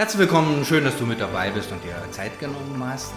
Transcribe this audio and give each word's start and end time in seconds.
Herzlich 0.00 0.20
willkommen, 0.20 0.64
schön, 0.64 0.84
dass 0.84 0.96
du 0.96 1.04
mit 1.04 1.20
dabei 1.20 1.50
bist 1.50 1.70
und 1.70 1.84
dir 1.84 1.94
Zeit 2.10 2.40
genommen 2.40 2.82
hast. 2.82 3.12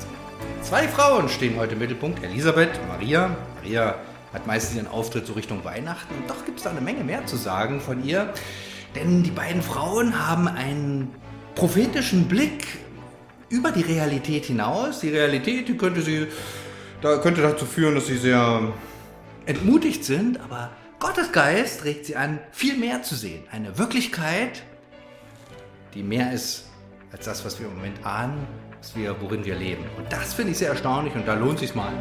Zwei 0.61 0.85
Frauen 0.85 1.29
stehen 1.29 1.55
heute 1.55 1.75
im 1.75 1.79
Mittelpunkt, 1.79 2.21
Elisabeth, 2.21 2.71
Maria. 2.89 3.33
Maria 3.55 3.95
hat 4.33 4.45
meistens 4.47 4.75
ihren 4.75 4.87
Auftritt 4.87 5.25
so 5.25 5.31
Richtung 5.31 5.63
Weihnachten 5.63 6.13
und 6.13 6.29
doch 6.29 6.43
gibt 6.43 6.57
es 6.57 6.65
da 6.65 6.71
eine 6.71 6.81
Menge 6.81 7.05
mehr 7.05 7.25
zu 7.25 7.37
sagen 7.37 7.79
von 7.79 8.03
ihr. 8.03 8.33
Denn 8.95 9.23
die 9.23 9.31
beiden 9.31 9.61
Frauen 9.61 10.27
haben 10.27 10.49
einen 10.49 11.15
prophetischen 11.55 12.27
Blick 12.27 12.67
über 13.47 13.71
die 13.71 13.83
Realität 13.83 14.43
hinaus. 14.43 14.99
Die 14.99 15.09
Realität, 15.09 15.69
die 15.69 15.77
könnte 15.77 16.01
sie, 16.01 16.27
da 17.01 17.15
könnte 17.19 17.41
dazu 17.41 17.65
führen, 17.65 17.95
dass 17.95 18.07
sie 18.07 18.17
sehr 18.17 18.73
entmutigt 19.45 20.03
sind, 20.03 20.37
aber 20.41 20.69
Gottes 20.99 21.31
Geist 21.31 21.85
regt 21.85 22.07
sie 22.07 22.17
an, 22.17 22.39
viel 22.51 22.75
mehr 22.75 23.03
zu 23.03 23.15
sehen. 23.15 23.45
Eine 23.51 23.77
Wirklichkeit, 23.77 24.63
die 25.93 26.03
mehr 26.03 26.33
ist 26.33 26.65
als 27.13 27.25
das, 27.25 27.45
was 27.45 27.59
wir 27.59 27.67
im 27.67 27.75
Moment 27.75 28.03
ahnen, 28.05 28.47
was 28.79 28.95
wir, 28.95 29.15
worin 29.21 29.45
wir 29.45 29.55
leben. 29.55 29.85
Und 29.97 30.11
das 30.11 30.33
finde 30.33 30.51
ich 30.51 30.57
sehr 30.57 30.69
erstaunlich 30.69 31.13
und 31.15 31.27
da 31.27 31.35
lohnt 31.35 31.59
sich 31.59 31.75
mal, 31.75 31.87
einen 31.87 31.99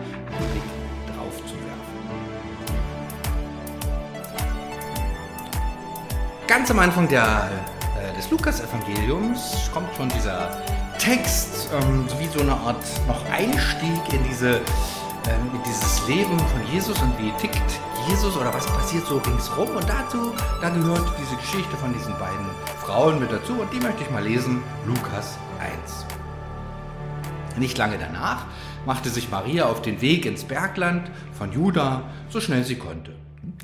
Blick 0.51 1.15
drauf 1.15 1.37
zu 1.37 1.55
werfen. 1.55 1.83
Ganz 6.49 6.71
am 6.71 6.79
Anfang 6.79 7.07
der, 7.09 7.51
äh, 8.01 8.17
des 8.17 8.31
Lukas-Evangeliums 8.31 9.71
kommt 9.73 9.95
schon 9.97 10.09
dieser 10.09 10.57
Text, 10.99 11.69
ähm, 11.73 12.07
wie 12.19 12.27
so 12.29 12.41
eine 12.41 12.55
Art 12.55 12.83
noch 13.07 13.23
Einstieg 13.31 14.13
in, 14.13 14.25
diese, 14.25 14.57
ähm, 14.57 15.61
dieses 15.67 16.09
Leben 16.09 16.39
von 16.39 16.67
Jesus 16.73 16.99
und 17.03 17.19
wie 17.19 17.31
tickt 17.33 17.61
Jesus 18.09 18.35
oder 18.37 18.53
was 18.53 18.67
passiert 18.67 19.07
so 19.07 19.19
ringsrum. 19.19 19.69
Und 19.69 19.89
dazu, 19.89 20.33
da 20.61 20.71
gehört 20.71 21.07
diese 21.21 21.37
Geschichte 21.37 21.77
von 21.77 21.93
diesen 21.93 22.19
beiden 22.19 22.47
Frauen 22.83 23.21
mit 23.21 23.31
dazu 23.31 23.53
und 23.61 23.73
die 23.73 23.79
möchte 23.79 24.03
ich 24.03 24.11
mal 24.11 24.25
lesen. 24.25 24.61
Lukas 24.85 25.39
1. 25.61 26.05
Nicht 27.57 27.79
lange 27.79 27.97
danach 27.97 28.47
machte 28.85 29.09
sich 29.09 29.31
Maria 29.31 29.67
auf 29.67 29.83
den 29.83 30.01
Weg 30.01 30.27
ins 30.27 30.43
Bergland 30.43 31.09
von 31.33 31.53
Juda, 31.53 32.11
so 32.29 32.41
schnell 32.41 32.65
sie 32.65 32.75
konnte. 32.75 33.15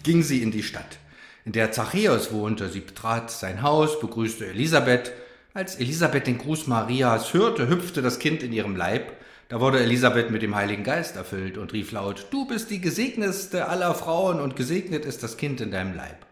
Ging 0.05 0.23
sie 0.23 0.41
in 0.41 0.53
die 0.53 0.63
Stadt, 0.63 0.99
in 1.45 1.51
der 1.51 1.73
Zachäus 1.73 2.31
wohnte. 2.31 2.69
Sie 2.69 2.79
betrat 2.79 3.33
sein 3.33 3.63
Haus, 3.63 3.99
begrüßte 3.99 4.47
Elisabeth. 4.47 5.11
Als 5.53 5.75
Elisabeth 5.75 6.29
den 6.29 6.39
Gruß 6.39 6.69
Marias 6.69 7.35
hörte, 7.35 7.69
hüpfte 7.69 8.03
das 8.03 8.21
Kind 8.21 8.45
in 8.45 8.53
ihrem 8.53 8.77
Leib. 8.77 9.15
Da 9.49 9.59
wurde 9.59 9.81
Elisabeth 9.81 10.31
mit 10.31 10.43
dem 10.43 10.55
Heiligen 10.55 10.85
Geist 10.85 11.17
erfüllt 11.17 11.59
und 11.59 11.73
rief 11.73 11.91
laut, 11.91 12.29
Du 12.31 12.47
bist 12.47 12.71
die 12.71 12.81
gesegnetste 12.81 13.67
aller 13.67 13.97
Frauen 13.97 14.39
und 14.39 14.55
gesegnet 14.55 15.05
ist 15.05 15.25
das 15.25 15.37
Kind 15.37 15.61
in 15.61 15.73
deinem 15.73 15.97
Leib. 15.97 16.28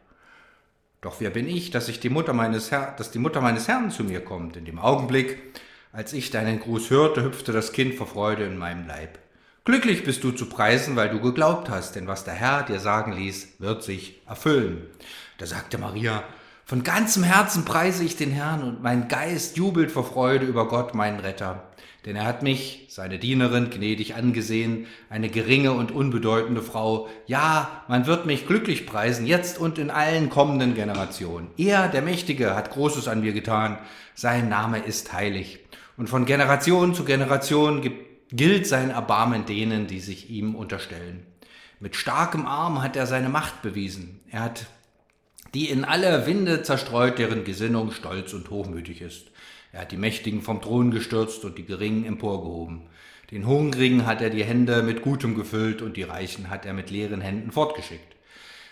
Doch 1.01 1.21
wer 1.21 1.31
bin 1.31 1.49
ich, 1.49 1.71
dass, 1.71 1.89
ich 1.89 2.01
die 2.01 2.09
Mutter 2.09 2.33
meines 2.33 2.71
Herr, 2.71 2.95
dass 2.97 3.11
die 3.11 3.19
Mutter 3.19 3.41
meines 3.41 3.69
Herrn 3.69 3.91
zu 3.91 4.05
mir 4.05 4.25
kommt? 4.25 4.57
In 4.57 4.65
dem 4.65 4.79
Augenblick, 4.79 5.39
als 5.93 6.13
ich 6.13 6.31
deinen 6.31 6.61
Gruß 6.61 6.91
hörte, 6.91 7.23
hüpfte 7.23 7.53
das 7.53 7.73
Kind 7.73 7.95
vor 7.95 8.07
Freude 8.07 8.45
in 8.45 8.59
meinem 8.59 8.87
Leib. 8.87 9.19
Glücklich 9.65 10.05
bist 10.05 10.23
du 10.23 10.31
zu 10.31 10.47
preisen, 10.47 10.95
weil 10.95 11.09
du 11.09 11.21
geglaubt 11.21 11.69
hast, 11.71 11.97
denn 11.97 12.07
was 12.07 12.25
der 12.25 12.35
Herr 12.35 12.63
dir 12.63 12.79
sagen 12.79 13.13
ließ, 13.13 13.55
wird 13.59 13.83
sich 13.83 14.23
erfüllen. 14.27 14.87
Da 15.39 15.47
sagte 15.47 15.77
Maria, 15.77 16.23
von 16.67 16.83
ganzem 16.83 17.23
Herzen 17.23 17.65
preise 17.65 18.05
ich 18.05 18.17
den 18.17 18.31
Herrn 18.31 18.63
und 18.63 18.83
mein 18.83 19.09
Geist 19.09 19.57
jubelt 19.57 19.91
vor 19.91 20.05
Freude 20.05 20.45
über 20.45 20.69
Gott, 20.69 20.95
meinen 20.95 21.21
Retter 21.21 21.67
denn 22.07 22.15
er 22.15 22.25
hat 22.25 22.45
mich, 22.45 22.87
seine 22.89 23.19
Dienerin, 23.19 23.69
gnädig 23.69 24.15
angesehen, 24.15 24.87
eine 25.11 25.29
geringe 25.29 25.73
und 25.73 25.91
unbedeutende 25.91 26.63
Frau. 26.63 27.09
Ja, 27.27 27.83
man 27.89 28.07
wird 28.07 28.27
mich 28.27 28.47
glücklich 28.47 28.87
preisen, 28.87 29.27
jetzt 29.27 29.59
und 29.59 29.77
in 29.77 29.91
allen 29.91 30.31
kommenden 30.31 30.77
Generationen. 30.77 31.49
Er, 31.57 31.89
der 31.89 32.03
Mächtige, 32.03 32.55
hat 32.55 32.71
Großes 32.71 33.09
an 33.09 33.23
mir 33.23 33.33
getan, 33.33 33.79
sein 34.15 34.49
Name 34.49 34.79
ist 34.79 35.13
heilig. 35.13 35.59
Und 35.97 36.09
von 36.09 36.27
Generation 36.27 36.95
zu 36.95 37.05
Generation 37.05 37.83
gilt 38.31 38.69
sein 38.69 38.91
Erbarmen 38.91 39.45
denen, 39.45 39.89
die 39.89 40.01
sich 40.01 40.31
ihm 40.31 40.55
unterstellen. 40.55 41.27
Mit 41.81 41.97
starkem 41.97 42.47
Arm 42.47 42.83
hat 42.83 42.95
er 42.95 43.07
seine 43.07 43.29
Macht 43.29 43.63
bewiesen. 43.63 44.21
Er 44.31 44.45
hat 44.45 44.67
die 45.57 45.71
in 45.71 45.87
alle 45.87 46.27
Winde 46.27 46.63
zerstreut, 46.63 47.19
deren 47.19 47.45
Gesinnung 47.45 47.91
stolz 47.91 48.35
und 48.35 48.51
hochmütig 48.51 49.01
ist. 49.01 49.29
Er 49.73 49.81
hat 49.81 49.91
die 49.91 49.97
Mächtigen 49.97 50.43
vom 50.43 50.61
Thron 50.61 50.91
gestürzt 50.91 51.47
und 51.47 51.57
die 51.57 51.65
Geringen 51.65 52.05
emporgehoben. 52.05 52.83
Den 53.31 53.47
Hungrigen 53.47 54.05
hat 54.05 54.21
er 54.21 54.29
die 54.29 54.45
Hände 54.45 54.83
mit 54.83 55.01
Gutem 55.01 55.35
gefüllt 55.35 55.81
und 55.81 55.97
die 55.97 56.03
Reichen 56.03 56.51
hat 56.51 56.67
er 56.67 56.75
mit 56.75 56.91
leeren 56.91 57.23
Händen 57.23 57.53
fortgeschickt. 57.53 58.17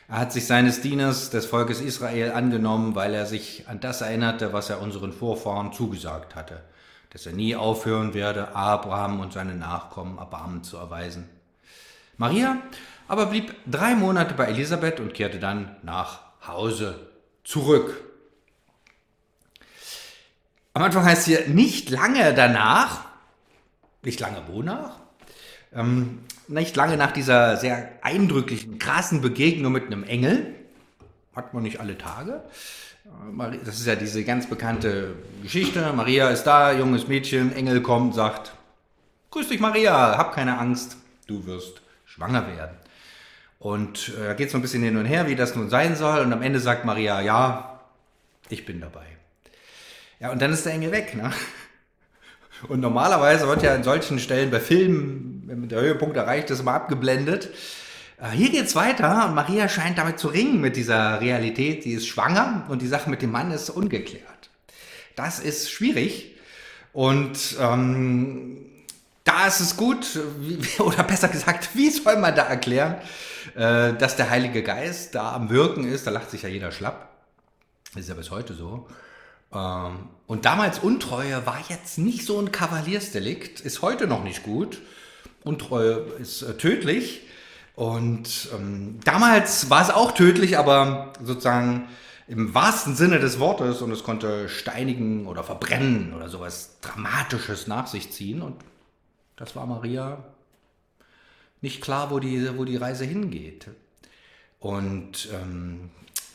Er 0.08 0.18
hat 0.18 0.34
sich 0.34 0.46
seines 0.46 0.82
Dieners 0.82 1.30
des 1.30 1.46
Volkes 1.46 1.80
Israel 1.80 2.32
angenommen, 2.32 2.94
weil 2.94 3.14
er 3.14 3.24
sich 3.24 3.64
an 3.66 3.80
das 3.80 4.02
erinnerte, 4.02 4.52
was 4.52 4.68
er 4.68 4.82
unseren 4.82 5.14
Vorfahren 5.14 5.72
zugesagt 5.72 6.34
hatte, 6.34 6.64
dass 7.14 7.24
er 7.24 7.32
nie 7.32 7.56
aufhören 7.56 8.12
werde, 8.12 8.54
Abraham 8.54 9.20
und 9.20 9.32
seine 9.32 9.54
Nachkommen 9.54 10.18
Erbarmen 10.18 10.62
zu 10.62 10.76
erweisen. 10.76 11.30
Maria 12.18 12.58
aber 13.08 13.24
blieb 13.24 13.54
drei 13.66 13.94
Monate 13.94 14.34
bei 14.34 14.48
Elisabeth 14.48 15.00
und 15.00 15.14
kehrte 15.14 15.38
dann 15.38 15.76
nach 15.82 16.33
Hause 16.46 17.10
zurück. 17.44 18.02
Am 20.72 20.82
Anfang 20.82 21.04
heißt 21.04 21.26
hier 21.26 21.48
nicht 21.48 21.90
lange 21.90 22.34
danach, 22.34 23.04
nicht 24.02 24.20
lange 24.20 24.42
wonach, 24.48 24.96
ähm, 25.72 26.20
nicht 26.48 26.74
lange 26.76 26.96
nach 26.96 27.12
dieser 27.12 27.56
sehr 27.56 27.90
eindrücklichen, 28.02 28.78
krassen 28.78 29.20
Begegnung 29.20 29.72
mit 29.72 29.86
einem 29.86 30.04
Engel, 30.04 30.54
hat 31.34 31.54
man 31.54 31.62
nicht 31.62 31.80
alle 31.80 31.96
Tage. 31.96 32.42
Äh, 33.04 33.58
das 33.64 33.78
ist 33.78 33.86
ja 33.86 33.94
diese 33.94 34.24
ganz 34.24 34.48
bekannte 34.48 35.14
Geschichte. 35.42 35.92
Maria 35.92 36.28
ist 36.30 36.44
da, 36.44 36.72
junges 36.72 37.08
Mädchen, 37.08 37.54
Engel 37.54 37.80
kommt, 37.82 38.14
sagt, 38.14 38.52
Grüß 39.30 39.48
dich 39.48 39.58
Maria, 39.58 40.16
hab 40.16 40.32
keine 40.32 40.58
Angst, 40.58 40.96
du 41.26 41.44
wirst 41.46 41.82
schwanger 42.04 42.46
werden. 42.46 42.76
Und 43.64 44.12
äh, 44.20 44.26
da 44.26 44.34
geht 44.34 44.48
es 44.48 44.52
so 44.52 44.58
ein 44.58 44.60
bisschen 44.60 44.82
hin 44.82 44.98
und 44.98 45.06
her, 45.06 45.26
wie 45.26 45.36
das 45.36 45.56
nun 45.56 45.70
sein 45.70 45.96
soll. 45.96 46.20
Und 46.20 46.30
am 46.34 46.42
Ende 46.42 46.60
sagt 46.60 46.84
Maria, 46.84 47.22
ja, 47.22 47.80
ich 48.50 48.66
bin 48.66 48.78
dabei. 48.78 49.06
Ja, 50.20 50.32
und 50.32 50.42
dann 50.42 50.52
ist 50.52 50.66
der 50.66 50.74
Engel 50.74 50.92
weg. 50.92 51.14
Ne? 51.14 51.32
Und 52.68 52.80
normalerweise 52.80 53.48
wird 53.48 53.62
ja 53.62 53.74
in 53.74 53.82
solchen 53.82 54.18
Stellen 54.18 54.50
bei 54.50 54.60
Filmen, 54.60 55.44
wenn 55.46 55.66
der 55.68 55.80
Höhepunkt 55.80 56.14
erreicht 56.16 56.50
ist, 56.50 56.60
immer 56.60 56.74
abgeblendet. 56.74 57.54
Äh, 58.20 58.32
hier 58.32 58.50
geht's 58.50 58.76
weiter 58.76 59.26
und 59.28 59.34
Maria 59.34 59.68
scheint 59.68 59.96
damit 59.96 60.18
zu 60.18 60.28
ringen 60.28 60.60
mit 60.60 60.76
dieser 60.76 61.22
Realität. 61.22 61.86
Die 61.86 61.92
ist 61.92 62.06
schwanger 62.06 62.66
und 62.68 62.82
die 62.82 62.86
Sache 62.86 63.08
mit 63.08 63.22
dem 63.22 63.32
Mann 63.32 63.50
ist 63.50 63.70
ungeklärt. 63.70 64.50
Das 65.16 65.40
ist 65.40 65.70
schwierig 65.70 66.36
und 66.92 67.56
ähm, 67.58 68.73
da 69.24 69.46
ist 69.46 69.60
es 69.60 69.76
gut, 69.76 70.06
oder 70.78 71.02
besser 71.02 71.28
gesagt, 71.28 71.70
wie 71.74 71.90
soll 71.90 72.16
man 72.18 72.34
da 72.36 72.42
erklären, 72.42 72.96
äh, 73.54 73.94
dass 73.94 74.16
der 74.16 74.30
Heilige 74.30 74.62
Geist 74.62 75.14
da 75.14 75.32
am 75.32 75.50
Wirken 75.50 75.90
ist? 75.90 76.06
Da 76.06 76.10
lacht 76.10 76.30
sich 76.30 76.42
ja 76.42 76.48
jeder 76.48 76.70
schlapp. 76.70 77.08
Ist 77.96 78.08
ja 78.08 78.14
bis 78.14 78.30
heute 78.30 78.54
so. 78.54 78.86
Ähm, 79.52 80.08
und 80.26 80.44
damals 80.44 80.78
Untreue 80.78 81.46
war 81.46 81.58
jetzt 81.68 81.98
nicht 81.98 82.26
so 82.26 82.38
ein 82.38 82.52
Kavaliersdelikt, 82.52 83.60
ist 83.60 83.82
heute 83.82 84.06
noch 84.06 84.24
nicht 84.24 84.42
gut. 84.42 84.80
Untreue 85.42 86.04
ist 86.18 86.42
äh, 86.42 86.56
tödlich. 86.56 87.22
Und 87.76 88.48
ähm, 88.54 89.00
damals 89.04 89.68
war 89.70 89.82
es 89.82 89.90
auch 89.90 90.12
tödlich, 90.12 90.58
aber 90.58 91.12
sozusagen 91.22 91.88
im 92.28 92.54
wahrsten 92.54 92.94
Sinne 92.94 93.18
des 93.18 93.38
Wortes 93.38 93.82
und 93.82 93.90
es 93.90 94.04
konnte 94.04 94.48
steinigen 94.48 95.26
oder 95.26 95.44
verbrennen 95.44 96.14
oder 96.14 96.28
sowas 96.28 96.78
Dramatisches 96.80 97.66
nach 97.66 97.86
sich 97.86 98.12
ziehen. 98.12 98.42
Und 98.42 98.56
das 99.36 99.56
war 99.56 99.66
Maria 99.66 100.22
nicht 101.60 101.80
klar, 101.80 102.10
wo 102.10 102.18
die, 102.18 102.58
wo 102.58 102.64
die 102.64 102.76
Reise 102.76 103.04
hingeht. 103.04 103.68
Und 104.60 105.28
ähm, 105.32 105.90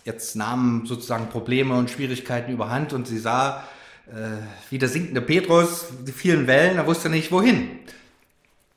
Jetzt 0.10 0.36
nahmen 0.36 0.88
sozusagen 0.88 1.30
Probleme 1.30 1.78
und 1.78 1.92
Schwierigkeiten 1.92 2.52
überhand 2.52 2.94
und 2.94 3.08
sie 3.08 3.20
sah, 3.20 3.64
äh, 4.08 4.42
wie 4.72 4.80
der 4.80 4.90
sinkende 4.90 5.22
Petrus, 5.22 5.86
die 6.08 6.12
vielen 6.12 6.48
Wellen, 6.48 6.78
er 6.78 6.88
wusste 6.88 7.10
nicht 7.10 7.32
wohin. 7.32 7.80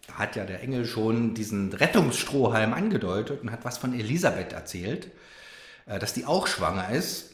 Da 0.09 0.15
hat 0.15 0.37
ja 0.37 0.45
der 0.45 0.63
Engel 0.63 0.85
schon 0.85 1.33
diesen 1.33 1.73
Rettungsstrohhalm 1.73 2.75
angedeutet 2.75 3.41
und 3.41 3.51
hat 3.51 3.65
was 3.65 3.79
von 3.79 3.95
Elisabeth 3.99 4.53
erzählt, 4.53 5.09
äh, 5.87 5.99
dass 5.99 6.13
die 6.13 6.27
auch 6.27 6.49
schwanger 6.49 6.91
ist. 6.91 7.32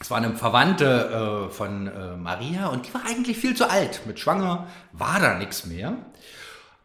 Es 0.00 0.10
war 0.10 0.18
eine 0.18 0.34
Verwandte 0.36 1.48
äh, 1.48 1.52
von 1.52 1.86
äh, 1.86 2.16
Maria 2.16 2.66
und 2.68 2.86
die 2.86 2.94
war 2.94 3.06
eigentlich 3.06 3.38
viel 3.38 3.54
zu 3.54 3.70
alt. 3.70 4.02
Mit 4.06 4.18
Schwanger 4.18 4.68
war 4.92 5.20
da 5.20 5.38
nichts 5.38 5.66
mehr. 5.66 5.96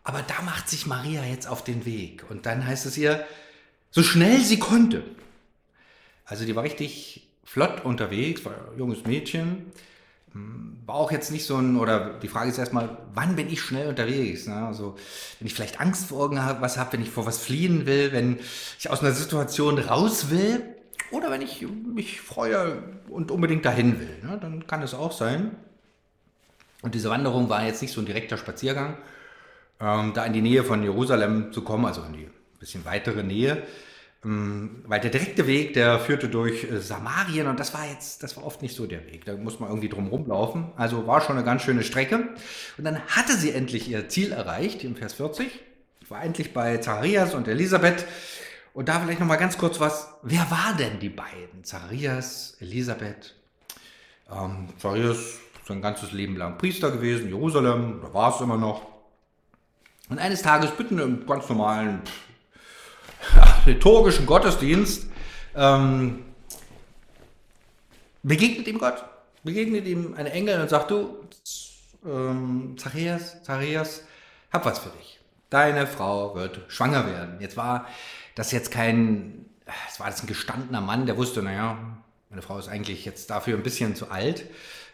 Aber 0.04 0.22
da 0.22 0.42
macht 0.44 0.70
sich 0.70 0.86
Maria 0.86 1.24
jetzt 1.24 1.48
auf 1.48 1.64
den 1.64 1.86
Weg. 1.86 2.26
Und 2.30 2.46
dann 2.46 2.66
heißt 2.66 2.86
es 2.86 2.98
ihr, 2.98 3.26
so 3.92 4.04
schnell 4.04 4.40
sie 4.40 4.60
konnte, 4.60 5.04
also 6.26 6.46
die 6.46 6.56
war 6.56 6.64
richtig 6.64 7.28
flott 7.44 7.84
unterwegs, 7.84 8.46
war 8.46 8.54
ein 8.54 8.78
junges 8.78 9.06
Mädchen. 9.06 9.72
Hm, 10.34 10.78
war 10.86 10.96
auch 10.96 11.12
jetzt 11.12 11.32
nicht 11.32 11.46
so 11.46 11.58
ein, 11.58 11.78
oder 11.78 12.20
die 12.20 12.28
Frage 12.28 12.52
ist 12.52 12.60
erstmal, 12.60 12.98
wann 13.16 13.36
bin 13.36 13.50
ich 13.50 13.62
schnell 13.62 13.90
unterwegs? 13.90 14.46
Ne? 14.46 14.68
Also, 14.68 14.96
wenn 15.40 15.48
ich 15.48 15.56
vielleicht 15.56 15.80
Angst 15.80 16.08
vor 16.10 16.22
irgendwas 16.22 16.78
habe, 16.78 16.94
wenn 16.94 17.02
ich 17.02 17.10
vor 17.10 17.26
was 17.26 17.40
fliehen 17.40 17.88
will, 17.88 18.12
wenn 18.12 18.40
ich 18.78 18.90
aus 18.90 19.02
einer 19.02 19.14
Situation 19.14 19.80
raus 19.80 20.30
will, 20.30 20.64
oder 21.12 21.32
wenn 21.32 21.42
ich 21.42 21.66
mich 21.68 22.22
freue 22.22 22.84
und 23.10 23.32
unbedingt 23.32 23.66
dahin 23.66 24.00
will, 24.00 24.18
ne? 24.24 24.38
dann 24.40 24.68
kann 24.68 24.82
es 24.82 24.94
auch 24.94 25.12
sein. 25.12 25.56
Und 26.82 26.96
diese 26.96 27.10
Wanderung 27.10 27.50
war 27.50 27.66
jetzt 27.66 27.82
nicht 27.82 27.94
so 27.94 28.02
ein 28.02 28.06
direkter 28.06 28.38
Spaziergang, 28.38 28.98
ähm, 29.80 30.14
da 30.14 30.26
in 30.26 30.34
die 30.34 30.42
Nähe 30.42 30.64
von 30.64 30.82
Jerusalem 30.84 31.52
zu 31.52 31.64
kommen, 31.64 31.86
also 31.86 32.04
in 32.04 32.14
die 32.14 32.30
bisschen 32.60 32.86
weitere 32.86 33.24
Nähe, 33.24 33.64
ähm, 34.24 34.84
weil 34.86 35.00
der 35.00 35.12
direkte 35.12 35.48
Weg, 35.48 35.74
der 35.74 36.00
führte 36.00 36.28
durch 36.28 36.66
äh, 36.66 36.80
Samarien 36.80 37.48
und 37.48 37.60
das 37.60 37.74
war 37.74 37.88
jetzt, 37.88 38.22
das 38.22 38.36
war 38.36 38.46
oft 38.46 38.62
nicht 38.62 38.76
so 38.76 38.86
der 38.86 39.06
Weg. 39.06 39.26
Da 39.26 39.36
muss 39.36 39.60
man 39.60 39.70
irgendwie 39.70 39.90
drum 39.90 40.08
rumlaufen. 40.08 40.72
Also 40.76 41.08
war 41.08 41.22
schon 41.22 41.38
eine 41.38 41.46
ganz 41.46 41.64
schöne 41.64 41.84
Strecke. 41.84 42.28
Und 42.78 42.84
dann 42.84 43.00
hatte 43.08 43.38
sie 43.38 43.52
endlich 43.52 43.90
ihr 43.90 44.10
Ziel 44.10 44.34
erreicht, 44.34 44.84
im 44.84 44.98
Vers 44.98 45.14
40. 45.14 45.48
Ich 46.02 46.12
war 46.12 46.22
endlich 46.22 46.54
bei 46.54 46.78
Zacharias 46.78 47.34
und 47.34 47.48
Elisabeth. 47.48 48.06
Und 48.80 48.88
da 48.88 49.02
vielleicht 49.02 49.20
noch 49.20 49.28
mal 49.28 49.36
ganz 49.36 49.58
kurz 49.58 49.78
was. 49.82 50.08
Wer 50.22 50.50
war 50.50 50.74
denn 50.74 51.02
die 51.02 51.10
beiden? 51.10 51.66
Zacharias, 51.66 52.56
Elisabeth. 52.62 53.36
Ähm, 54.32 54.70
Zacharias 54.78 55.40
sein 55.68 55.82
ganzes 55.82 56.14
Leben 56.14 56.38
lang 56.38 56.58
Priester 56.58 56.90
gewesen, 56.90 57.28
Jerusalem, 57.28 58.00
da 58.02 58.14
war 58.14 58.34
es 58.34 58.40
immer 58.40 58.56
noch. 58.56 58.88
Und 60.08 60.18
eines 60.18 60.44
Tages 60.44 60.72
mitten 60.80 60.98
im 60.98 61.28
ganz 61.28 61.50
normalen 61.50 62.04
liturgischen 63.66 64.26
Gottesdienst 64.26 65.08
ähm, 65.58 66.24
begegnet 68.24 68.66
ihm 68.66 68.78
Gott, 68.78 69.04
begegnet 69.44 69.88
ihm 69.88 70.14
ein 70.14 70.26
Engel 70.26 70.62
und 70.62 70.70
sagt, 70.70 70.92
du, 70.92 71.18
ähm, 72.06 72.78
Zacharias, 72.78 73.44
Zacharias, 73.44 74.04
hab 74.54 74.64
was 74.64 74.80
für 74.80 74.92
dich. 74.92 75.20
Deine 75.50 75.86
Frau 75.86 76.34
wird 76.34 76.62
schwanger 76.70 77.06
werden. 77.08 77.42
Jetzt 77.42 77.58
war 77.58 77.86
das 78.40 78.54
jetzt 78.54 78.72
kein, 78.72 79.46
es 79.90 80.00
war 80.00 80.08
das 80.08 80.24
ein 80.24 80.28
gestandener 80.28 80.80
Mann, 80.80 81.06
der 81.06 81.18
wusste, 81.18 81.44
naja, 81.44 81.78
meine 82.30 82.42
Frau 82.42 82.58
ist 82.58 82.70
eigentlich 82.70 83.04
jetzt 83.04 83.30
dafür 83.30 83.58
ein 83.58 83.64
bisschen 83.64 83.98
zu 83.98 84.12
alt. 84.12 84.46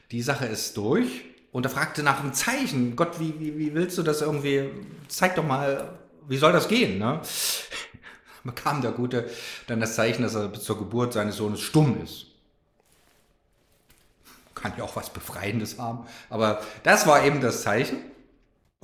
Die 0.09 0.23
Sache 0.23 0.47
ist 0.47 0.75
durch. 0.77 1.25
Und 1.51 1.63
er 1.63 1.69
fragte 1.69 2.01
nach 2.01 2.21
einem 2.21 2.33
Zeichen. 2.33 2.95
Gott, 2.95 3.19
wie, 3.19 3.39
wie, 3.39 3.57
wie 3.59 3.75
willst 3.75 3.99
du 3.99 4.03
das 4.03 4.21
irgendwie? 4.21 4.71
Zeig 5.07 5.35
doch 5.35 5.45
mal, 5.45 5.99
wie 6.27 6.37
soll 6.37 6.53
das 6.53 6.67
gehen? 6.67 6.97
Ne? 6.97 7.21
bekam 8.43 8.81
der 8.81 8.91
Gute 8.91 9.29
dann 9.67 9.79
das 9.79 9.95
Zeichen, 9.95 10.23
dass 10.23 10.33
er 10.33 10.47
bis 10.47 10.63
zur 10.63 10.79
Geburt 10.79 11.13
seines 11.13 11.37
Sohnes 11.37 11.61
stumm 11.61 12.01
ist. 12.03 12.25
Kann 14.55 14.73
ja 14.75 14.83
auch 14.83 14.95
was 14.95 15.11
Befreiendes 15.11 15.77
haben, 15.77 16.07
aber 16.31 16.61
das 16.83 17.05
war 17.05 17.23
eben 17.23 17.41
das 17.41 17.61
Zeichen. 17.61 17.97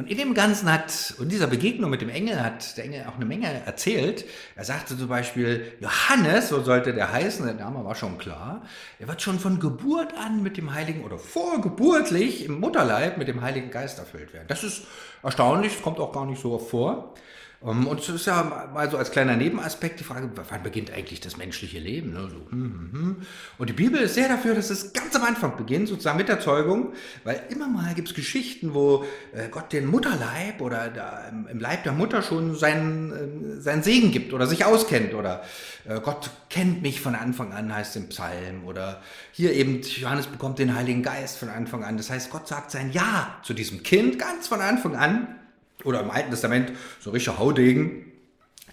Und 0.01 0.09
in 0.09 0.18
dem 0.18 0.33
Ganzen 0.33 0.71
hat, 0.71 1.13
und 1.19 1.31
dieser 1.31 1.45
Begegnung 1.45 1.92
mit 1.92 2.01
dem 2.01 2.09
Engel 2.09 2.44
hat 2.44 2.75
der 2.75 2.86
Engel 2.86 3.06
auch 3.07 3.18
eine 3.18 3.25
Menge 3.25 3.45
erzählt. 3.68 4.25
Er 4.56 4.65
sagte 4.65 4.98
zum 4.98 5.07
Beispiel, 5.07 5.74
Johannes, 5.80 6.50
so 6.50 6.63
sollte 6.63 6.92
der 6.95 7.12
heißen, 7.12 7.45
der 7.45 7.53
Name 7.53 7.86
war 7.86 7.94
schon 7.94 8.18
klar, 8.18 8.63
er 8.98 9.07
wird 9.07 9.21
schon 9.21 9.38
von 9.38 9.59
Geburt 9.59 10.18
an 10.18 10.42
mit 10.42 10.57
dem 10.57 10.74
Heiligen, 10.74 11.03
oder 11.03 11.19
vorgeburtlich 11.19 12.45
im 12.45 12.59
Mutterleib 12.59 13.19
mit 13.19 13.27
dem 13.27 13.44
Heiligen 13.44 13.69
Geist 13.69 14.00
erfüllt 14.00 14.33
werden. 14.33 14.48
Das 14.48 14.63
ist 14.63 14.88
erstaunlich, 15.21 15.83
kommt 15.83 16.00
auch 16.00 16.12
gar 16.12 16.25
nicht 16.25 16.42
so 16.42 16.57
vor. 16.57 17.13
Ähm, 17.63 17.87
und 17.87 17.99
es 17.99 18.09
ist 18.09 18.25
ja 18.25 18.69
mal 18.73 18.89
so 18.89 18.97
als 18.97 19.11
kleiner 19.11 19.35
Nebenaspekt 19.35 19.99
die 19.99 20.03
Frage, 20.03 20.29
wann 20.35 20.63
beginnt 20.63 20.91
eigentlich 20.91 21.19
das 21.19 21.37
menschliche 21.37 21.79
Leben? 21.79 22.13
Ne? 22.13 22.29
So, 22.29 22.51
hm, 22.51 22.51
hm, 22.51 22.91
hm. 22.91 23.15
Und 23.57 23.69
die 23.69 23.73
Bibel 23.73 24.01
ist 24.01 24.15
sehr 24.15 24.27
dafür, 24.27 24.55
dass 24.55 24.69
es 24.69 24.93
ganz 24.93 25.15
am 25.15 25.23
Anfang 25.23 25.57
beginnt, 25.57 25.87
sozusagen 25.87 26.17
mit 26.17 26.29
der 26.29 26.39
Zeugung, 26.39 26.93
weil 27.23 27.41
immer 27.49 27.67
mal 27.67 27.93
gibt 27.93 28.09
es 28.09 28.13
Geschichten, 28.13 28.73
wo 28.73 29.05
äh, 29.33 29.49
Gott 29.49 29.71
den 29.73 29.87
Mutterleib 29.87 30.61
oder 30.61 31.29
im 31.49 31.59
Leib 31.59 31.83
der 31.83 31.93
Mutter 31.93 32.21
schon 32.21 32.55
seinen, 32.55 33.57
äh, 33.57 33.61
seinen 33.61 33.83
Segen 33.83 34.11
gibt 34.11 34.33
oder 34.33 34.47
sich 34.47 34.65
auskennt 34.65 35.13
oder 35.13 35.43
äh, 35.85 35.99
Gott 35.99 36.31
kennt 36.49 36.81
mich 36.81 37.01
von 37.01 37.15
Anfang 37.15 37.53
an, 37.53 37.73
heißt 37.73 37.95
im 37.95 38.09
Psalm 38.09 38.65
oder 38.65 39.01
hier 39.31 39.53
eben 39.53 39.81
Johannes 39.81 40.27
bekommt 40.27 40.59
den 40.59 40.75
Heiligen 40.75 41.03
Geist 41.03 41.37
von 41.37 41.49
Anfang 41.49 41.83
an. 41.83 41.97
Das 41.97 42.09
heißt, 42.09 42.31
Gott 42.31 42.47
sagt 42.47 42.71
sein 42.71 42.91
Ja 42.91 43.39
zu 43.43 43.53
diesem 43.53 43.83
Kind 43.83 44.17
ganz 44.17 44.47
von 44.47 44.61
Anfang 44.61 44.95
an 44.95 45.40
oder 45.86 46.01
im 46.01 46.12
Alten 46.12 46.31
Testament 46.31 46.72
so 47.00 47.12
richtig 47.12 47.38
Haudegen. 47.38 48.12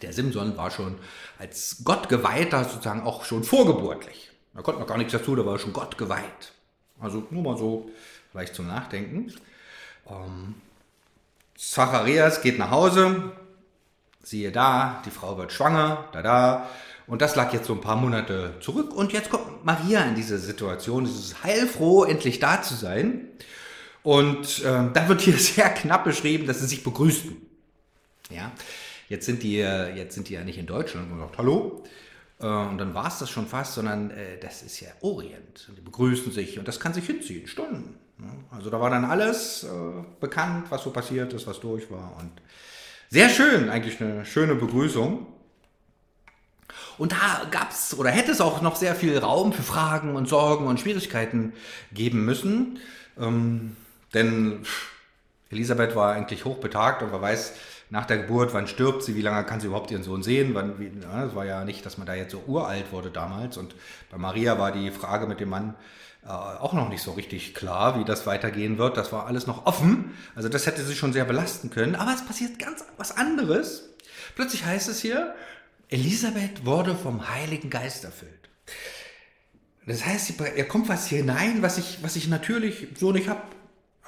Der 0.03 0.13
Simson 0.13 0.57
war 0.57 0.71
schon 0.71 0.97
als 1.39 1.83
Gott 1.85 2.09
geweihter 2.09 2.65
sozusagen 2.65 3.03
auch 3.03 3.25
schon 3.25 3.45
vorgeburtlich. 3.45 4.31
Da 4.55 4.63
konnte 4.63 4.81
man 4.81 4.89
gar 4.89 4.99
nichts 4.99 5.13
dazu, 5.13 5.37
da 5.37 5.45
war 5.45 5.59
schon 5.59 5.73
Gott 5.73 5.99
geweiht. 5.99 6.53
Also 7.01 7.27
nur 7.31 7.43
mal 7.43 7.57
so 7.57 7.91
vielleicht 8.31 8.55
zum 8.55 8.67
Nachdenken. 8.67 9.33
Ähm, 10.09 10.55
Zacharias 11.57 12.41
geht 12.43 12.59
nach 12.59 12.71
Hause, 12.71 13.33
siehe 14.23 14.53
da, 14.53 15.03
die 15.05 15.11
Frau 15.11 15.37
wird 15.39 15.53
schwanger, 15.53 16.05
da 16.13 16.23
da. 16.23 16.69
Und 17.07 17.23
das 17.23 17.37
lag 17.37 17.53
jetzt 17.53 17.67
so 17.67 17.73
ein 17.73 17.81
paar 17.81 17.97
Monate 17.97 18.55
zurück. 18.61 18.95
Und 18.95 19.13
jetzt 19.13 19.31
kommt 19.31 19.65
Maria 19.65 20.03
in 20.03 20.15
diese 20.15 20.39
Situation, 20.39 21.05
dieses 21.05 21.43
heilfroh, 21.43 22.05
endlich 22.05 22.39
da 22.39 22.63
zu 22.63 22.75
sein. 22.75 23.29
Und 24.09 24.65
äh, 24.65 24.91
da 24.95 25.07
wird 25.07 25.21
hier 25.21 25.37
sehr 25.39 25.69
knapp 25.69 26.05
beschrieben, 26.05 26.47
dass 26.47 26.61
sie 26.61 26.67
sich 26.67 26.83
begrüßten. 26.83 27.37
Ja, 28.31 28.53
jetzt 29.11 29.27
sind 29.27 29.43
die, 29.43 29.57
jetzt 29.57 30.15
sind 30.15 30.31
die 30.31 30.33
ja 30.33 30.45
nicht 30.45 30.57
in 30.57 30.65
Deutschland 30.65 31.13
und 31.13 31.19
gesagt, 31.19 31.37
hallo. 31.37 31.85
Äh, 32.41 32.47
und 32.47 32.79
dann 32.79 32.95
war 32.95 33.09
es 33.09 33.19
das 33.19 33.29
schon 33.29 33.47
fast, 33.47 33.75
sondern 33.75 34.11
äh, 34.11 34.39
das 34.41 34.63
ist 34.63 34.81
ja 34.81 34.89
Orient. 35.03 35.69
Die 35.77 35.83
begrüßen 35.83 36.33
sich 36.33 36.59
und 36.59 36.67
das 36.67 36.81
kann 36.81 36.95
sich 36.95 37.05
hinziehen, 37.05 37.47
Stunden. 37.47 37.97
Also 38.51 38.71
da 38.71 38.81
war 38.81 38.89
dann 38.89 39.05
alles 39.05 39.65
äh, 39.65 39.69
bekannt, 40.21 40.71
was 40.71 40.85
so 40.85 40.91
passiert 40.91 41.35
ist, 41.35 41.47
was 41.47 41.61
durch 41.61 41.91
war. 41.91 42.17
Und 42.19 42.33
sehr 43.11 43.29
schön, 43.29 43.69
eigentlich 43.69 44.01
eine 44.01 44.25
schöne 44.25 44.55
Begrüßung. 44.55 45.27
Und 46.97 47.13
da 47.13 47.47
gab 47.51 47.73
es 47.73 47.93
oder 47.99 48.09
hätte 48.09 48.33
es 48.33 48.41
auch 48.41 48.63
noch 48.63 48.77
sehr 48.77 48.95
viel 48.95 49.19
Raum 49.19 49.53
für 49.53 49.63
Fragen 49.63 50.17
und 50.17 50.31
Sorgen 50.31 50.67
und 50.67 50.81
Schwierigkeiten 50.81 51.53
geben 51.93 52.25
müssen. 52.25 52.79
Ähm, 53.19 53.77
denn 54.15 54.65
Elisabeth 55.51 55.95
war 55.97 56.13
eigentlich 56.13 56.45
hochbetagt 56.45 57.03
und 57.03 57.13
wer 57.13 57.23
weiß 57.23 57.55
nach 57.91 58.05
der 58.05 58.19
Geburt, 58.19 58.53
wann 58.53 58.67
stirbt 58.67 59.03
sie, 59.03 59.17
wie 59.17 59.23
lange 59.23 59.45
kann 59.45 59.61
sie 59.61 59.69
überhaupt 59.69 59.91
ihren 59.91 60.03
Sohn 60.03 60.23
sehen. 60.23 60.55
Wann, 60.55 60.79
wie, 60.79 60.91
ja, 61.01 61.25
es 61.25 61.35
war 61.35 61.47
ja 61.47 61.65
nicht, 61.65 61.87
dass 61.87 61.97
man 61.97 62.07
da 62.07 62.15
jetzt 62.15 62.33
so 62.33 62.43
uralt 62.47 62.93
wurde 62.93 63.11
damals. 63.11 63.57
Und 63.57 63.75
bei 64.11 64.19
Maria 64.19 64.59
war 64.59 64.73
die 64.73 64.91
Frage 64.91 65.27
mit 65.27 65.41
dem 65.41 65.49
Mann 65.49 65.75
äh, 66.25 66.29
auch 66.29 66.75
noch 66.75 66.91
nicht 66.91 67.03
so 67.03 67.13
richtig 67.13 67.55
klar, 67.55 67.99
wie 67.99 68.05
das 68.05 68.27
weitergehen 68.27 68.77
wird. 68.77 68.99
Das 68.99 69.11
war 69.13 69.27
alles 69.27 69.47
noch 69.47 69.65
offen. 69.65 70.15
Also 70.35 70.51
das 70.51 70.67
hätte 70.67 70.85
sie 70.85 70.95
schon 70.95 71.15
sehr 71.15 71.25
belasten 71.25 71.71
können. 71.71 71.95
Aber 71.95 72.13
es 72.13 72.25
passiert 72.25 72.59
ganz 72.59 72.85
was 72.99 73.17
anderes. 73.17 73.89
Plötzlich 74.35 74.67
heißt 74.67 74.89
es 74.91 75.01
hier, 75.01 75.35
Elisabeth 75.89 76.67
wurde 76.67 76.95
vom 76.95 77.31
Heiligen 77.31 77.71
Geist 77.71 78.05
erfüllt. 78.05 78.51
Das 79.87 80.05
heißt, 80.05 80.39
er 80.39 80.69
kommt 80.69 80.91
was 80.91 81.07
hinein, 81.07 81.63
was 81.63 81.79
ich, 81.79 82.01
was 82.03 82.17
ich 82.17 82.29
natürlich 82.29 82.89
so 82.99 83.13
nicht 83.13 83.29
habe. 83.29 83.41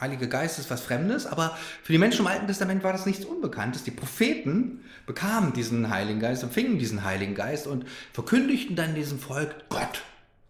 Heilige 0.01 0.29
Geist 0.29 0.59
ist 0.59 0.71
was 0.71 0.81
Fremdes, 0.81 1.27
aber 1.27 1.57
für 1.83 1.93
die 1.93 1.99
Menschen 1.99 2.21
im 2.21 2.27
Alten 2.27 2.47
Testament 2.47 2.83
war 2.83 2.93
das 2.93 3.05
nichts 3.05 3.25
Unbekanntes. 3.25 3.85
Die 3.85 3.91
Propheten 3.91 4.83
bekamen 5.07 5.53
diesen 5.53 5.91
Heiligen 5.91 6.21
Geist, 6.21 6.43
empfingen 6.43 6.79
diesen 6.79 7.05
Heiligen 7.05 7.35
Geist 7.35 7.67
und 7.67 7.85
verkündigten 8.13 8.77
dann 8.77 8.95
diesem 8.95 9.19
Volk 9.19 9.55
Gott 9.69 10.03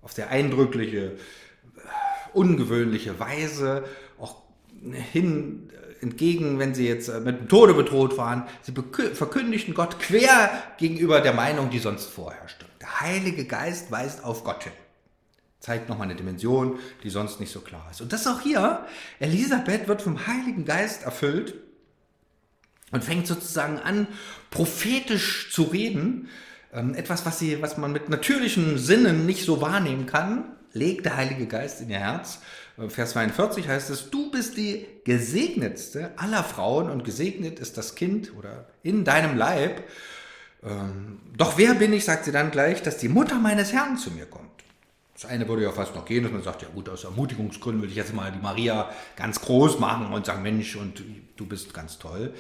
auf 0.03 0.13
sehr 0.13 0.31
eindrückliche, 0.31 1.17
ungewöhnliche 2.33 3.19
Weise, 3.19 3.85
auch 4.19 4.43
hin 5.13 5.71
entgegen, 6.01 6.59
wenn 6.59 6.75
sie 6.75 6.87
jetzt 6.87 7.13
mit 7.21 7.41
dem 7.41 7.49
Tode 7.49 7.75
bedroht 7.75 8.17
waren. 8.17 8.45
Sie 8.63 8.73
verkündigten 8.73 9.75
Gott 9.75 9.99
quer 9.99 10.51
gegenüber 10.79 11.21
der 11.21 11.35
Meinung, 11.35 11.71
die 11.71 11.81
sonst 11.81 12.07
vorherrschte. 12.07 12.67
Der 12.81 13.01
Heilige 13.01 13.45
Geist 13.45 13.91
weist 13.91 14.25
auf 14.25 14.45
Gott 14.45 14.63
hin 14.63 14.73
zeigt 15.61 15.89
nochmal 15.89 16.09
eine 16.09 16.17
Dimension, 16.17 16.79
die 17.05 17.11
sonst 17.11 17.39
nicht 17.39 17.53
so 17.53 17.61
klar 17.61 17.87
ist. 17.91 18.01
Und 18.01 18.13
das 18.13 18.27
auch 18.27 18.41
hier. 18.41 18.87
Elisabeth 19.19 19.89
wird 19.89 20.03
vom 20.03 20.27
Heiligen 20.27 20.65
Geist 20.65 21.05
erfüllt 21.05 21.55
und 22.91 23.05
fängt 23.05 23.27
sozusagen 23.27 23.79
an, 23.79 24.09
prophetisch 24.51 25.53
zu 25.53 25.65
reden. 25.65 26.29
Ähm, 26.73 26.95
etwas, 26.95 27.27
was, 27.27 27.39
sie, 27.39 27.61
was 27.63 27.77
man 27.77 27.93
mit 27.93 28.09
natürlichen 28.09 28.79
Sinnen 28.79 29.27
nicht 29.27 29.45
so 29.45 29.61
wahrnehmen 29.61 30.07
kann, 30.07 30.57
legt 30.73 31.05
der 31.05 31.17
Heilige 31.17 31.47
Geist 31.47 31.81
in 31.81 31.91
ihr 31.91 31.99
Herz. 31.99 32.41
Äh, 32.79 32.89
Vers 32.89 33.11
42 33.11 33.69
heißt 33.69 33.91
es, 33.91 34.11
du 34.11 34.31
bist 34.31 34.57
die 34.57 34.87
gesegnetste 35.05 36.13
aller 36.17 36.43
Frauen 36.43 36.91
und 36.91 37.05
gesegnet 37.05 37.61
ist 37.61 37.77
das 37.77 37.95
Kind 37.95 38.33
oder 38.37 38.67
in 38.83 39.05
deinem 39.05 39.37
Leib. 39.37 39.85
Ähm, 40.63 41.21
doch 41.37 41.59
wer 41.59 41.75
bin 41.75 41.93
ich, 41.93 42.05
sagt 42.05 42.25
sie 42.25 42.33
dann 42.33 42.51
gleich, 42.51 42.83
dass 42.83 42.97
die 42.97 43.09
Mutter 43.09 43.39
meines 43.39 43.73
Herrn 43.73 43.97
zu 43.97 44.11
mir 44.11 44.27
kommt. 44.27 44.49
Das 45.21 45.31
eine 45.31 45.47
würde 45.47 45.65
ja 45.65 45.71
fast 45.71 45.95
noch 45.95 46.07
gehen, 46.07 46.23
dass 46.23 46.33
man 46.33 46.43
sagt, 46.43 46.63
ja 46.63 46.69
gut, 46.69 46.89
aus 46.89 47.05
Ermutigungsgründen 47.05 47.83
würde 47.83 47.91
ich 47.91 47.97
jetzt 47.97 48.15
mal 48.15 48.33
die 48.33 48.39
Maria 48.39 48.89
ganz 49.17 49.39
groß 49.43 49.79
machen 49.79 50.11
und 50.15 50.25
sagen, 50.25 50.43
Mensch, 50.43 50.77
und 50.77 51.03
du 51.37 51.45
bist 51.45 51.75
ganz 51.75 51.99
toll. 51.99 52.33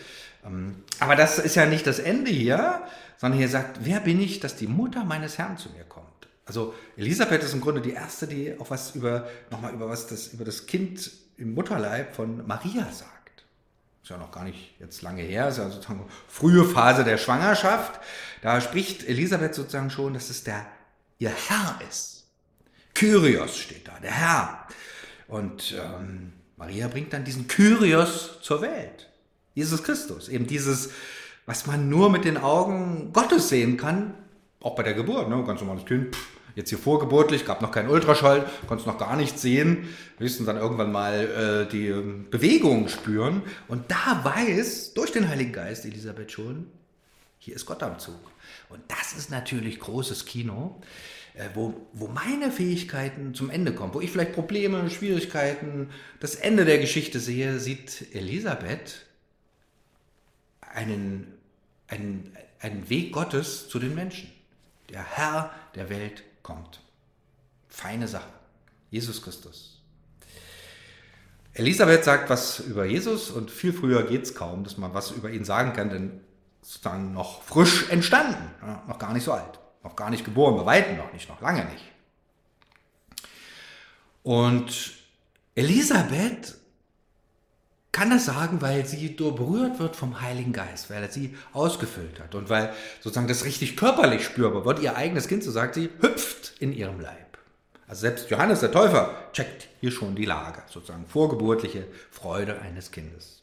Ähm, 0.46 0.76
aber 0.99 1.14
das 1.14 1.38
ist 1.38 1.56
ja 1.56 1.66
nicht 1.66 1.87
das 1.87 1.99
Ende 1.99 2.30
hier, 2.30 2.82
sondern 3.18 3.38
hier 3.38 3.50
sagt, 3.50 3.84
wer 3.84 4.00
bin 4.00 4.18
ich, 4.18 4.40
dass 4.40 4.56
die 4.56 4.66
Mutter 4.66 5.04
meines 5.04 5.37
Herrn 5.37 5.58
zu 5.58 5.68
mir 5.72 5.84
kommt? 5.84 6.06
Also 6.46 6.72
Elisabeth 6.96 7.42
ist 7.42 7.52
im 7.52 7.60
Grunde 7.60 7.82
die 7.82 7.92
erste, 7.92 8.26
die 8.26 8.58
auch 8.58 8.70
was 8.70 8.94
über, 8.94 9.28
nochmal 9.50 9.75
über 9.75 9.90
was 9.90 10.06
das, 10.06 10.28
über 10.28 10.46
das 10.46 10.66
Kind 10.66 11.10
im 11.37 11.52
Mutterleib 11.52 12.16
von 12.16 12.46
Maria 12.46 12.84
sagt. 12.90 13.44
Ist 14.02 14.08
ja 14.08 14.16
noch 14.16 14.32
gar 14.32 14.44
nicht 14.44 14.80
jetzt 14.80 15.02
lange 15.02 15.20
her, 15.20 15.49
ist 15.49 15.58
ja 15.58 15.68
sozusagen 15.68 16.06
frühe 16.26 16.64
Phase 16.64 17.04
der 17.04 17.18
Schwangerschaft. 17.18 18.00
Da 18.40 18.58
spricht 18.62 19.06
Elisabeth 19.06 19.54
sozusagen 19.54 19.90
schon, 19.90 20.14
dass 20.14 20.30
es 20.30 20.44
der, 20.44 20.64
ihr 21.18 21.28
Herr 21.28 21.78
ist. 21.87 22.20
Kyrios 23.00 23.57
steht 23.57 23.88
da, 23.88 23.99
der 24.02 24.11
Herr. 24.11 24.66
Und 25.26 25.75
ähm, 25.75 26.35
Maria 26.59 26.87
bringt 26.87 27.14
dann 27.14 27.25
diesen 27.25 27.49
Kyrios 27.49 28.42
zur 28.42 28.61
Welt. 28.61 29.09
Jesus 29.54 29.83
Christus. 29.83 30.28
Eben 30.28 30.47
dieses, 30.47 30.90
was 31.47 31.66
man 31.66 31.88
nur 31.88 32.11
mit 32.11 32.26
den 32.26 32.37
Augen 32.37 33.14
Gottes 33.14 33.49
sehen 33.49 33.78
kann, 33.78 34.12
auch 34.61 34.75
bei 34.75 34.83
der 34.83 34.92
Geburt, 34.92 35.30
ne? 35.30 35.42
ganz 35.47 35.62
normales 35.62 35.87
Kind, 35.87 36.14
pff, 36.14 36.26
jetzt 36.57 36.69
hier 36.69 36.76
vorgeburtlich, 36.76 37.47
gab 37.47 37.62
noch 37.62 37.73
keinen 37.73 37.88
Ultraschall, 37.88 38.47
konntest 38.66 38.87
noch 38.87 38.99
gar 38.99 39.16
nichts 39.16 39.40
sehen, 39.40 39.88
höchstens 40.19 40.45
dann 40.45 40.59
irgendwann 40.59 40.92
mal 40.92 41.64
äh, 41.66 41.73
die 41.73 41.87
äh, 41.87 42.04
Bewegung 42.30 42.88
spüren. 42.88 43.40
Und 43.66 43.90
da 43.90 44.21
weiß 44.23 44.92
durch 44.92 45.11
den 45.11 45.26
Heiligen 45.26 45.54
Geist 45.54 45.87
Elisabeth 45.87 46.33
schon, 46.33 46.66
hier 47.38 47.57
ist 47.57 47.64
Gott 47.64 47.83
am 47.83 47.99
Zug. 47.99 48.21
Und 48.69 48.83
das 48.88 49.14
ist 49.14 49.30
natürlich 49.30 49.80
großes 49.80 50.26
Kino, 50.26 50.83
wo, 51.54 51.87
wo 51.92 52.08
meine 52.08 52.50
Fähigkeiten 52.50 53.34
zum 53.34 53.50
Ende 53.50 53.75
kommen, 53.75 53.94
wo 53.94 54.00
ich 54.00 54.10
vielleicht 54.10 54.32
Probleme, 54.32 54.90
Schwierigkeiten, 54.90 55.90
das 56.18 56.34
Ende 56.34 56.64
der 56.64 56.78
Geschichte 56.78 57.20
sehe, 57.20 57.60
sieht 57.60 58.14
Elisabeth 58.14 59.06
einen, 60.60 61.26
einen, 61.88 62.37
einen 62.60 62.88
Weg 62.90 63.12
Gottes 63.12 63.68
zu 63.68 63.78
den 63.78 63.94
Menschen. 63.94 64.30
Der 64.90 65.04
Herr 65.04 65.52
der 65.75 65.88
Welt 65.88 66.25
kommt. 66.42 66.80
Feine 67.68 68.08
Sache. 68.08 68.32
Jesus 68.90 69.22
Christus. 69.22 69.80
Elisabeth 71.52 72.04
sagt 72.04 72.30
was 72.30 72.60
über 72.60 72.84
Jesus 72.84 73.30
und 73.30 73.50
viel 73.50 73.72
früher 73.72 74.04
geht 74.04 74.22
es 74.22 74.34
kaum, 74.34 74.64
dass 74.64 74.78
man 74.78 74.94
was 74.94 75.10
über 75.10 75.30
ihn 75.30 75.44
sagen 75.44 75.72
kann, 75.72 75.90
denn 75.90 76.20
sozusagen 76.62 77.12
noch 77.12 77.42
frisch 77.42 77.88
entstanden, 77.90 78.50
noch 78.87 78.99
gar 78.99 79.12
nicht 79.12 79.25
so 79.25 79.32
alt, 79.32 79.60
noch 79.82 79.96
gar 79.96 80.10
nicht 80.10 80.25
geboren, 80.25 80.56
bei 80.56 80.66
weitem 80.66 80.96
noch 80.96 81.12
nicht, 81.12 81.28
noch 81.28 81.40
lange 81.40 81.64
nicht. 81.66 81.84
Und 84.22 84.92
Elisabeth 85.54 86.56
kann 87.92 88.10
das 88.10 88.26
sagen, 88.26 88.62
weil 88.62 88.87
sie 88.87 89.08
berührt 89.08 89.78
wird 89.78 89.96
vom 89.96 90.20
Heiligen 90.20 90.52
Geist, 90.52 90.90
weil 90.90 91.02
er 91.02 91.10
sie 91.10 91.37
ausgefüllt 91.52 92.20
hat 92.20 92.34
und 92.34 92.49
weil 92.49 92.72
sozusagen 93.00 93.28
das 93.28 93.44
richtig 93.44 93.76
körperlich 93.76 94.25
spürbar 94.25 94.64
wird. 94.64 94.80
Ihr 94.80 94.96
eigenes 94.96 95.26
Kind, 95.26 95.42
so 95.42 95.50
sagt 95.50 95.75
sie, 95.75 95.90
hüpft 96.00 96.54
in 96.60 96.72
ihrem 96.72 97.00
Leib. 97.00 97.38
Also 97.88 98.02
selbst 98.02 98.30
Johannes 98.30 98.60
der 98.60 98.70
Täufer 98.70 99.14
checkt 99.32 99.68
hier 99.80 99.90
schon 99.90 100.14
die 100.14 100.25
Lage, 100.25 100.62
sozusagen 100.68 101.06
vorgeburtliche 101.06 101.87
Freude 102.10 102.60
eines 102.60 102.92
Kindes. 102.92 103.39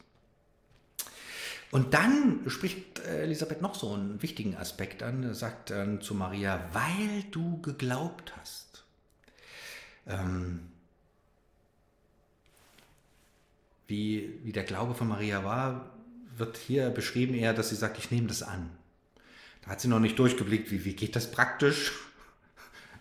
Und 1.70 1.92
dann 1.92 2.40
spricht 2.48 3.00
Elisabeth 3.00 3.60
noch 3.60 3.74
so 3.74 3.92
einen 3.92 4.22
wichtigen 4.22 4.56
Aspekt 4.56 5.02
an, 5.02 5.34
sagt 5.34 5.70
dann 5.70 6.00
zu 6.00 6.14
Maria, 6.14 6.64
weil 6.72 7.24
du 7.30 7.60
geglaubt 7.60 8.32
hast. 8.38 8.84
Ähm, 10.06 10.60
wie, 13.86 14.40
wie 14.44 14.52
der 14.52 14.64
Glaube 14.64 14.94
von 14.94 15.08
Maria 15.08 15.44
war, 15.44 15.90
wird 16.36 16.56
hier 16.56 16.88
beschrieben 16.90 17.34
eher, 17.34 17.52
dass 17.52 17.68
sie 17.68 17.76
sagt, 17.76 17.98
ich 17.98 18.10
nehme 18.10 18.28
das 18.28 18.42
an. 18.42 18.70
Da 19.62 19.70
hat 19.70 19.80
sie 19.80 19.88
noch 19.88 20.00
nicht 20.00 20.18
durchgeblickt, 20.18 20.70
wie, 20.70 20.84
wie 20.84 20.94
geht 20.94 21.16
das 21.16 21.30
praktisch? 21.30 21.92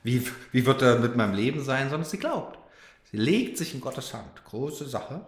Wie, 0.04 0.26
wie 0.54 0.66
wird 0.66 0.84
er 0.84 1.00
mit 1.00 1.18
meinem 1.18 1.34
Leben 1.34 1.62
sein, 1.62 1.90
sondern 1.90 2.10
sie 2.10 2.20
glaubt. 2.20 2.58
Sie 3.12 3.18
legt 3.18 3.58
sich 3.58 3.74
in 3.74 3.82
Gottes 3.82 4.14
Hand. 4.14 4.46
Große 4.46 4.88
Sache. 4.88 5.26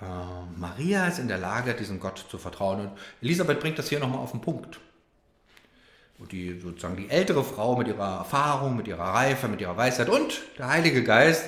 Äh, 0.00 0.58
Maria 0.58 1.06
ist 1.06 1.18
in 1.18 1.28
der 1.28 1.38
Lage, 1.38 1.74
diesem 1.74 2.00
Gott 2.00 2.24
zu 2.30 2.38
vertrauen. 2.38 2.80
Und 2.80 2.92
Elisabeth 3.22 3.60
bringt 3.60 3.78
das 3.78 3.88
hier 3.88 4.00
nochmal 4.00 4.20
auf 4.20 4.32
den 4.32 4.40
Punkt. 4.40 4.80
Und 6.18 6.32
die 6.32 6.60
sozusagen 6.60 6.96
die 6.96 7.08
ältere 7.08 7.44
Frau 7.44 7.76
mit 7.76 7.88
ihrer 7.88 8.18
Erfahrung, 8.18 8.76
mit 8.76 8.88
ihrer 8.88 9.14
Reife, 9.14 9.48
mit 9.48 9.60
ihrer 9.60 9.76
Weisheit 9.76 10.08
und 10.08 10.42
der 10.58 10.68
Heilige 10.68 11.02
Geist 11.02 11.44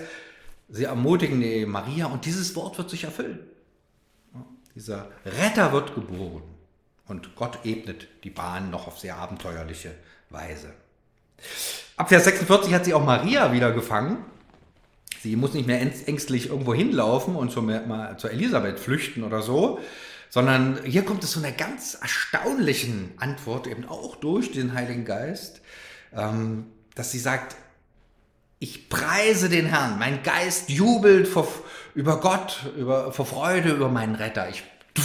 Sie 0.75 0.85
ermutigen 0.85 1.39
die 1.43 1.67
Maria 1.67 2.07
und 2.07 2.25
dieses 2.25 2.57
Wort 2.57 2.79
wird 2.79 2.89
sich 2.89 3.05
erfüllen. 3.05 3.41
Dieser 4.75 5.11
Retter 5.27 5.71
wird 5.73 5.95
geboren 5.95 6.45
und 7.07 7.37
Gott 7.37 7.59
ebnet 7.65 8.09
die 8.25 8.31
Bahn 8.31 8.71
noch 8.71 8.87
auf 8.87 8.99
sehr 8.99 9.17
abenteuerliche 9.17 9.95
Weise. 10.31 10.73
Ab 11.99 12.09
Vers 12.09 12.25
46 12.25 12.73
hat 12.73 12.87
sie 12.87 12.95
auch 12.95 13.05
Maria 13.05 13.53
wieder 13.53 13.73
gefangen. 13.73 14.25
Sie 15.23 15.37
muss 15.37 15.55
nicht 15.55 15.69
mehr 15.69 15.81
ängstlich 15.81 16.49
irgendwo 16.49 16.75
hinlaufen 16.75 17.37
und 17.37 17.53
zur, 17.53 17.65
zur 18.19 18.31
Elisabeth 18.33 18.81
flüchten 18.81 19.23
oder 19.23 19.41
so, 19.41 19.79
sondern 20.31 20.81
hier 20.85 21.05
kommt 21.05 21.23
es 21.23 21.31
zu 21.31 21.39
einer 21.39 21.53
ganz 21.53 21.95
erstaunlichen 21.95 23.13
Antwort, 23.19 23.69
eben 23.69 23.87
auch 23.87 24.17
durch 24.17 24.51
den 24.51 24.75
Heiligen 24.75 25.05
Geist, 25.05 25.61
ähm, 26.13 26.67
dass 26.97 27.13
sie 27.13 27.21
sagt, 27.21 27.55
ich 28.59 28.89
preise 28.89 29.49
den 29.49 29.67
Herrn. 29.67 29.97
Mein 29.99 30.25
Geist 30.25 30.71
jubelt 30.71 31.29
vor, 31.29 31.47
über 31.95 32.21
Gott, 32.21 32.73
über, 32.77 33.13
vor 33.13 33.27
Freude 33.27 33.71
über 33.71 33.89
meinen 33.89 34.17
Retter. 34.17 34.49
Ich, 34.49 34.65
ja. 34.97 35.05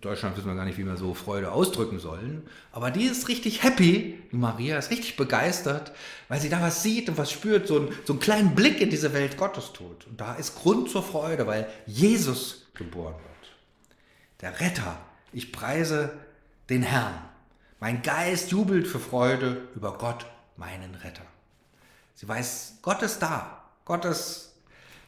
Deutschland 0.00 0.36
wissen 0.36 0.48
wir 0.48 0.54
gar 0.54 0.64
nicht, 0.64 0.78
wie 0.78 0.84
wir 0.84 0.96
so 0.96 1.14
Freude 1.14 1.52
ausdrücken 1.52 1.98
sollen. 1.98 2.46
Aber 2.70 2.90
die 2.90 3.04
ist 3.04 3.28
richtig 3.28 3.62
happy. 3.62 4.18
Die 4.30 4.36
Maria 4.36 4.78
ist 4.78 4.90
richtig 4.90 5.16
begeistert, 5.16 5.92
weil 6.28 6.40
sie 6.40 6.50
da 6.50 6.60
was 6.60 6.82
sieht 6.82 7.08
und 7.08 7.16
was 7.16 7.32
spürt, 7.32 7.66
so, 7.66 7.80
ein, 7.80 7.88
so 8.04 8.12
einen 8.12 8.20
kleinen 8.20 8.54
Blick 8.54 8.80
in 8.80 8.90
diese 8.90 9.12
Welt 9.12 9.36
Gottes 9.38 9.72
tut. 9.72 10.06
Und 10.06 10.20
da 10.20 10.34
ist 10.34 10.56
Grund 10.56 10.90
zur 10.90 11.02
Freude, 11.02 11.46
weil 11.46 11.66
Jesus 11.86 12.66
geboren 12.74 13.14
wird. 13.14 13.52
Der 14.42 14.60
Retter. 14.60 14.98
Ich 15.32 15.50
preise 15.50 16.12
den 16.68 16.82
Herrn. 16.82 17.14
Mein 17.80 18.02
Geist 18.02 18.50
jubelt 18.50 18.86
für 18.86 19.00
Freude 19.00 19.68
über 19.74 19.96
Gott 19.98 20.26
meinen 20.56 20.94
Retter. 20.94 21.24
Sie 22.14 22.26
weiß, 22.26 22.78
Gott 22.82 23.02
ist 23.02 23.20
da, 23.20 23.64
Gott 23.84 24.04
ist 24.04 24.54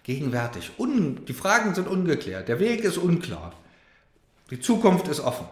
gegenwärtig. 0.02 0.72
Un, 0.78 1.24
die 1.24 1.32
Fragen 1.32 1.74
sind 1.74 1.88
ungeklärt, 1.88 2.48
der 2.48 2.60
Weg 2.60 2.84
ist 2.84 2.98
unklar, 2.98 3.54
die 4.50 4.60
Zukunft 4.60 5.08
ist 5.08 5.20
offen. 5.20 5.46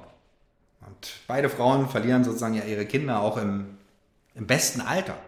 Und 0.80 1.12
beide 1.26 1.48
Frauen 1.48 1.88
verlieren 1.88 2.24
sozusagen 2.24 2.54
ja 2.54 2.64
ihre 2.64 2.86
Kinder 2.86 3.20
auch 3.20 3.36
im, 3.36 3.78
im 4.34 4.46
besten 4.46 4.80
Alter. 4.80 5.18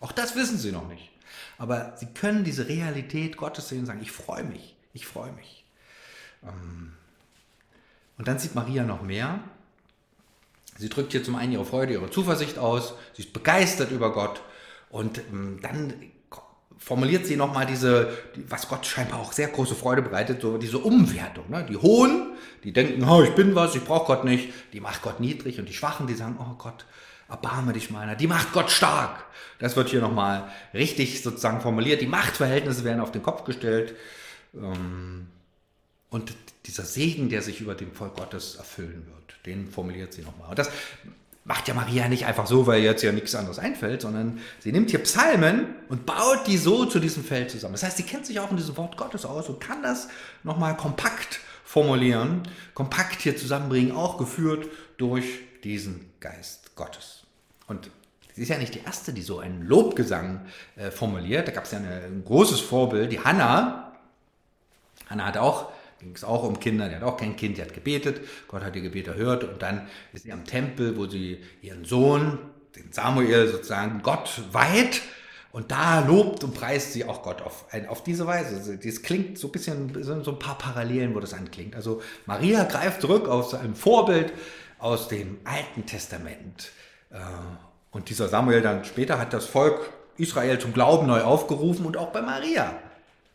Auch 0.00 0.12
das 0.12 0.36
wissen 0.36 0.58
sie 0.58 0.72
noch 0.72 0.88
nicht. 0.88 1.10
Aber 1.58 1.96
sie 1.96 2.06
können 2.06 2.44
diese 2.44 2.68
Realität 2.68 3.36
Gottes 3.36 3.68
sehen 3.68 3.80
und 3.80 3.86
sagen, 3.86 4.00
ich 4.00 4.12
freue 4.12 4.44
mich, 4.44 4.76
ich 4.92 5.06
freue 5.06 5.32
mich. 5.32 5.64
Ähm, 6.44 6.92
und 8.16 8.28
dann 8.28 8.38
sieht 8.38 8.54
Maria 8.54 8.84
noch 8.84 9.02
mehr. 9.02 9.40
Sie 10.78 10.88
drückt 10.88 11.12
hier 11.12 11.24
zum 11.24 11.34
einen 11.34 11.52
ihre 11.52 11.64
Freude, 11.64 11.92
ihre 11.92 12.10
Zuversicht 12.10 12.58
aus, 12.58 12.94
sie 13.14 13.22
ist 13.22 13.32
begeistert 13.32 13.90
über 13.90 14.12
Gott 14.12 14.40
und 14.90 15.18
ähm, 15.18 15.58
dann 15.60 15.92
formuliert 16.78 17.26
sie 17.26 17.36
nochmal 17.36 17.66
diese, 17.66 18.10
was 18.48 18.68
Gott 18.68 18.86
scheinbar 18.86 19.20
auch 19.20 19.32
sehr 19.32 19.48
große 19.48 19.74
Freude 19.74 20.02
bereitet, 20.02 20.40
so 20.40 20.58
diese 20.58 20.78
Umwertung. 20.78 21.50
Ne? 21.50 21.66
Die 21.68 21.76
Hohen, 21.76 22.34
die 22.64 22.72
denken, 22.72 23.04
oh, 23.04 23.22
ich 23.22 23.34
bin 23.34 23.54
was, 23.54 23.74
ich 23.74 23.84
brauche 23.84 24.06
Gott 24.06 24.24
nicht, 24.24 24.52
die 24.72 24.80
macht 24.80 25.02
Gott 25.02 25.20
niedrig 25.20 25.58
und 25.58 25.68
die 25.68 25.74
Schwachen, 25.74 26.06
die 26.06 26.14
sagen, 26.14 26.38
oh 26.40 26.54
Gott, 26.56 26.86
erbarme 27.28 27.72
dich 27.72 27.90
meiner, 27.90 28.14
die 28.14 28.26
macht 28.26 28.52
Gott 28.52 28.70
stark. 28.70 29.24
Das 29.58 29.76
wird 29.76 29.88
hier 29.88 30.00
nochmal 30.00 30.50
richtig 30.72 31.22
sozusagen 31.22 31.60
formuliert. 31.60 32.00
Die 32.00 32.06
Machtverhältnisse 32.06 32.84
werden 32.84 33.00
auf 33.00 33.12
den 33.12 33.22
Kopf 33.22 33.44
gestellt. 33.44 33.94
Ähm, 34.54 35.26
und 36.10 36.32
dieser 36.64 36.84
Segen, 36.84 37.28
der 37.28 37.42
sich 37.42 37.60
über 37.60 37.74
dem 37.74 37.92
Volk 37.92 38.16
Gottes 38.16 38.54
erfüllen 38.54 39.06
wird, 39.06 39.46
den 39.46 39.68
formuliert 39.70 40.12
sie 40.12 40.22
nochmal. 40.22 40.50
Und 40.50 40.58
das 40.58 40.70
macht 41.48 41.66
ja 41.66 41.72
Maria 41.72 42.08
nicht 42.08 42.26
einfach 42.26 42.46
so, 42.46 42.66
weil 42.66 42.82
jetzt 42.82 43.02
ja 43.02 43.10
nichts 43.10 43.34
anderes 43.34 43.58
einfällt, 43.58 44.02
sondern 44.02 44.38
sie 44.60 44.70
nimmt 44.70 44.90
hier 44.90 45.02
Psalmen 45.02 45.74
und 45.88 46.04
baut 46.04 46.46
die 46.46 46.58
so 46.58 46.84
zu 46.84 47.00
diesem 47.00 47.24
Feld 47.24 47.50
zusammen. 47.50 47.72
Das 47.72 47.82
heißt, 47.82 47.96
sie 47.96 48.02
kennt 48.02 48.26
sich 48.26 48.38
auch 48.38 48.50
in 48.50 48.58
diesem 48.58 48.76
Wort 48.76 48.98
Gottes 48.98 49.24
aus 49.24 49.48
und 49.48 49.58
kann 49.58 49.82
das 49.82 50.08
nochmal 50.44 50.76
kompakt 50.76 51.40
formulieren, 51.64 52.42
kompakt 52.74 53.22
hier 53.22 53.34
zusammenbringen, 53.34 53.92
auch 53.92 54.18
geführt 54.18 54.68
durch 54.98 55.24
diesen 55.64 56.12
Geist 56.20 56.76
Gottes. 56.76 57.24
Und 57.66 57.90
sie 58.34 58.42
ist 58.42 58.50
ja 58.50 58.58
nicht 58.58 58.74
die 58.74 58.82
erste, 58.84 59.14
die 59.14 59.22
so 59.22 59.38
einen 59.38 59.62
Lobgesang 59.62 60.42
äh, 60.76 60.90
formuliert. 60.90 61.48
Da 61.48 61.52
gab 61.52 61.64
es 61.64 61.72
ja 61.72 61.78
eine, 61.78 62.02
ein 62.02 62.24
großes 62.26 62.60
Vorbild, 62.60 63.10
die 63.10 63.20
Hannah. 63.20 63.94
Hannah 65.08 65.24
hat 65.24 65.38
auch 65.38 65.72
ging 65.98 66.14
es 66.14 66.24
auch 66.24 66.44
um 66.44 66.60
Kinder, 66.60 66.88
die 66.88 66.96
hat 66.96 67.02
auch 67.02 67.16
kein 67.16 67.36
Kind, 67.36 67.58
die 67.58 67.62
hat 67.62 67.74
gebetet, 67.74 68.20
Gott 68.46 68.62
hat 68.62 68.76
ihr 68.76 68.82
Gebet 68.82 69.08
erhört 69.08 69.44
und 69.44 69.62
dann 69.62 69.88
ist 70.12 70.24
sie 70.24 70.32
am 70.32 70.44
Tempel, 70.44 70.96
wo 70.96 71.06
sie 71.06 71.42
ihren 71.60 71.84
Sohn, 71.84 72.38
den 72.76 72.92
Samuel 72.92 73.48
sozusagen, 73.48 74.02
Gott 74.02 74.40
weiht 74.52 75.02
und 75.50 75.70
da 75.70 76.00
lobt 76.00 76.44
und 76.44 76.54
preist 76.54 76.92
sie 76.92 77.04
auch 77.04 77.22
Gott 77.22 77.42
auf, 77.42 77.66
auf 77.88 78.02
diese 78.04 78.26
Weise. 78.26 78.78
Das 78.78 79.02
klingt 79.02 79.38
so 79.38 79.48
ein 79.48 79.52
bisschen, 79.52 80.04
sind 80.04 80.24
so 80.24 80.32
ein 80.32 80.38
paar 80.38 80.58
Parallelen, 80.58 81.14
wo 81.14 81.20
das 81.20 81.34
anklingt. 81.34 81.74
Also 81.74 82.02
Maria 82.26 82.64
greift 82.64 83.00
zurück 83.00 83.28
auf 83.28 83.54
ein 83.54 83.74
Vorbild 83.74 84.32
aus 84.78 85.08
dem 85.08 85.38
Alten 85.44 85.86
Testament. 85.86 86.70
Äh, 87.10 87.16
und 87.90 88.10
dieser 88.10 88.28
Samuel 88.28 88.62
dann 88.62 88.84
später 88.84 89.18
hat 89.18 89.32
das 89.32 89.46
Volk 89.46 89.90
Israel 90.18 90.58
zum 90.58 90.72
Glauben 90.72 91.06
neu 91.06 91.22
aufgerufen 91.22 91.86
und 91.86 91.96
auch 91.96 92.12
bei 92.12 92.20
Maria 92.20 92.74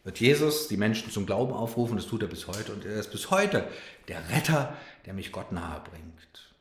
wird 0.03 0.19
Jesus 0.19 0.67
die 0.67 0.77
Menschen 0.77 1.11
zum 1.11 1.25
Glauben 1.25 1.53
aufrufen, 1.53 1.95
das 1.95 2.07
tut 2.07 2.21
er 2.21 2.27
bis 2.27 2.47
heute 2.47 2.73
und 2.73 2.85
er 2.85 2.95
ist 2.95 3.11
bis 3.11 3.31
heute 3.31 3.67
der 4.07 4.29
Retter, 4.29 4.75
der 5.05 5.13
mich 5.13 5.31
Gott 5.31 5.51
nahe 5.51 5.81
bringt. 5.81 6.53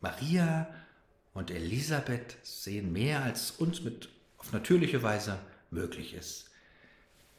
Maria 0.00 0.68
und 1.32 1.50
Elisabeth 1.50 2.36
sehen 2.42 2.92
mehr, 2.92 3.22
als 3.22 3.52
uns 3.52 3.82
mit 3.82 4.10
auf 4.38 4.52
natürliche 4.52 5.02
Weise 5.02 5.38
möglich 5.70 6.14
ist. 6.14 6.50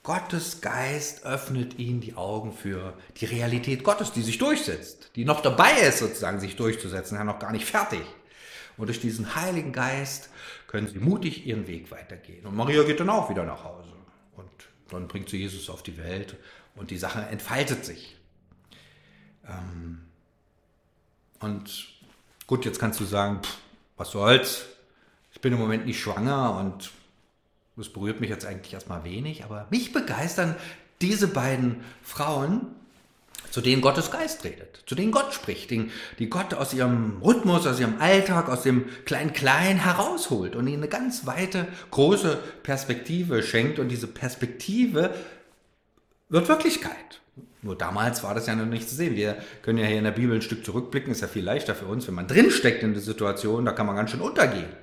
Gottes 0.02 0.60
Geist 0.60 1.26
öffnet 1.26 1.80
ihnen 1.80 2.02
die 2.02 2.16
Augen 2.16 2.52
für 2.52 2.98
die 3.18 3.26
Realität 3.26 3.84
Gottes, 3.84 4.12
die 4.12 4.22
sich 4.22 4.38
durchsetzt, 4.38 5.12
die 5.16 5.24
noch 5.24 5.42
dabei 5.42 5.72
ist, 5.82 6.00
sozusagen 6.00 6.40
sich 6.40 6.56
durchzusetzen, 6.56 7.18
ja 7.18 7.24
noch 7.24 7.40
gar 7.40 7.52
nicht 7.52 7.66
fertig. 7.66 8.02
Und 8.76 8.88
durch 8.88 9.00
diesen 9.00 9.36
Heiligen 9.36 9.72
Geist 9.72 10.30
können 10.68 10.88
sie 10.88 11.00
mutig 11.00 11.46
ihren 11.46 11.68
Weg 11.68 11.92
weitergehen. 11.92 12.46
Und 12.46 12.56
Maria 12.56 12.84
geht 12.84 13.00
dann 13.00 13.10
auch 13.10 13.30
wieder 13.30 13.46
nach 13.46 13.64
Hause. 13.64 13.94
Und 14.36 14.50
dann 14.90 15.08
bringt 15.08 15.30
sie 15.30 15.38
Jesus 15.38 15.70
auf 15.70 15.84
die 15.84 15.98
Welt 15.98 16.36
und 16.76 16.92
die 16.92 16.98
Sache 16.98 17.22
entfaltet 17.22 17.86
sich. 17.86 18.16
Ähm, 19.48 20.04
und 21.40 21.88
gut, 22.48 22.66
jetzt 22.66 22.80
kannst 22.80 23.00
du 23.00 23.06
sagen, 23.06 23.42
pff, 23.44 23.58
was 23.98 24.12
soll's, 24.12 24.66
ich 25.32 25.42
bin 25.42 25.54
im 25.54 25.60
Moment 25.60 25.86
nicht 25.86 26.00
schwanger 26.00 26.58
und 26.58 26.92
das 27.76 27.90
berührt 27.90 28.22
mich 28.22 28.30
jetzt 28.30 28.46
eigentlich 28.46 28.74
erstmal 28.74 29.04
wenig, 29.04 29.44
aber 29.44 29.68
mich 29.70 29.94
begeistern 29.94 30.56
diese 31.02 31.28
beiden 31.28 31.84
Frauen, 32.02 32.68
zu 33.54 33.62
denen 33.62 33.84
Gottes 33.84 34.10
Geist 34.10 34.44
redet, 34.46 34.82
zu 34.88 34.96
denen 34.96 35.12
Gott 35.12 35.32
spricht, 35.32 35.70
die, 35.70 36.28
Gott 36.28 36.56
aus 36.56 36.74
ihrem 36.74 37.22
Rhythmus, 37.24 37.68
aus 37.68 37.80
ihrem 37.80 38.02
Alltag, 38.02 38.50
aus 38.50 38.64
dem 38.64 38.86
Klein-Klein 39.06 39.78
herausholt 39.78 40.56
und 40.56 40.66
ihnen 40.66 40.82
eine 40.82 40.88
ganz 40.88 41.28
weite, 41.28 41.68
große 41.92 42.40
Perspektive 42.64 43.44
schenkt. 43.44 43.78
Und 43.78 43.90
diese 43.90 44.08
Perspektive 44.08 45.14
wird 46.30 46.48
Wirklichkeit. 46.48 47.22
Nur 47.62 47.78
damals 47.78 48.24
war 48.24 48.34
das 48.34 48.48
ja 48.48 48.56
noch 48.56 48.66
nicht 48.66 48.90
zu 48.90 48.96
sehen. 48.96 49.16
Wir 49.16 49.38
können 49.62 49.78
ja 49.78 49.86
hier 49.86 50.00
in 50.00 50.06
der 50.06 50.12
Bibel 50.12 50.36
ein 50.36 50.42
Stück 50.42 50.66
zurückblicken, 50.66 51.12
ist 51.12 51.22
ja 51.22 51.28
viel 51.28 51.46
leichter 51.46 51.76
für 51.76 51.86
uns, 51.86 52.08
wenn 52.08 52.16
man 52.16 52.28
drinsteckt 52.28 52.82
in 52.82 52.94
der 52.94 53.04
Situation, 53.04 53.66
da 53.66 53.72
kann 53.72 53.86
man 53.86 53.96
ganz 53.96 54.10
schön 54.10 54.22
untergehen. 54.22 54.74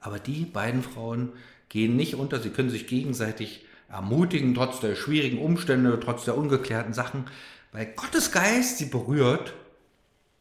Aber 0.00 0.18
die 0.18 0.44
beiden 0.44 0.82
Frauen 0.82 1.34
gehen 1.68 1.94
nicht 1.94 2.16
unter, 2.16 2.40
sie 2.40 2.50
können 2.50 2.70
sich 2.70 2.88
gegenseitig 2.88 3.64
ermutigen, 3.88 4.56
trotz 4.56 4.80
der 4.80 4.96
schwierigen 4.96 5.38
Umstände, 5.38 6.00
trotz 6.02 6.24
der 6.24 6.36
ungeklärten 6.36 6.92
Sachen. 6.92 7.26
Weil 7.72 7.86
Gottes 7.86 8.32
Geist 8.32 8.78
sie 8.78 8.86
berührt, 8.86 9.54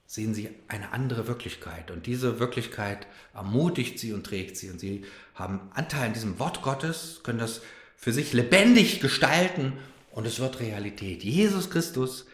sehen 0.05 0.33
sie 0.33 0.49
eine 0.69 0.93
andere 0.93 1.27
Wirklichkeit. 1.27 1.91
Und 1.91 2.05
diese 2.05 2.39
Wirklichkeit 2.39 3.07
ermutigt 3.33 3.99
sie 3.99 4.13
und 4.13 4.25
trägt 4.25 4.55
sie. 4.57 4.69
Und 4.69 4.79
sie 4.79 5.03
haben 5.35 5.59
Anteil 5.73 6.07
an 6.07 6.13
diesem 6.13 6.39
Wort 6.39 6.61
Gottes, 6.61 7.21
können 7.23 7.39
das 7.39 7.61
für 7.97 8.13
sich 8.13 8.31
lebendig 8.31 9.01
gestalten 9.01 9.73
und 10.11 10.25
es 10.25 10.39
wird 10.39 10.59
Realität. 10.59 11.23
Jesus 11.23 11.69
Christus, 11.69 12.25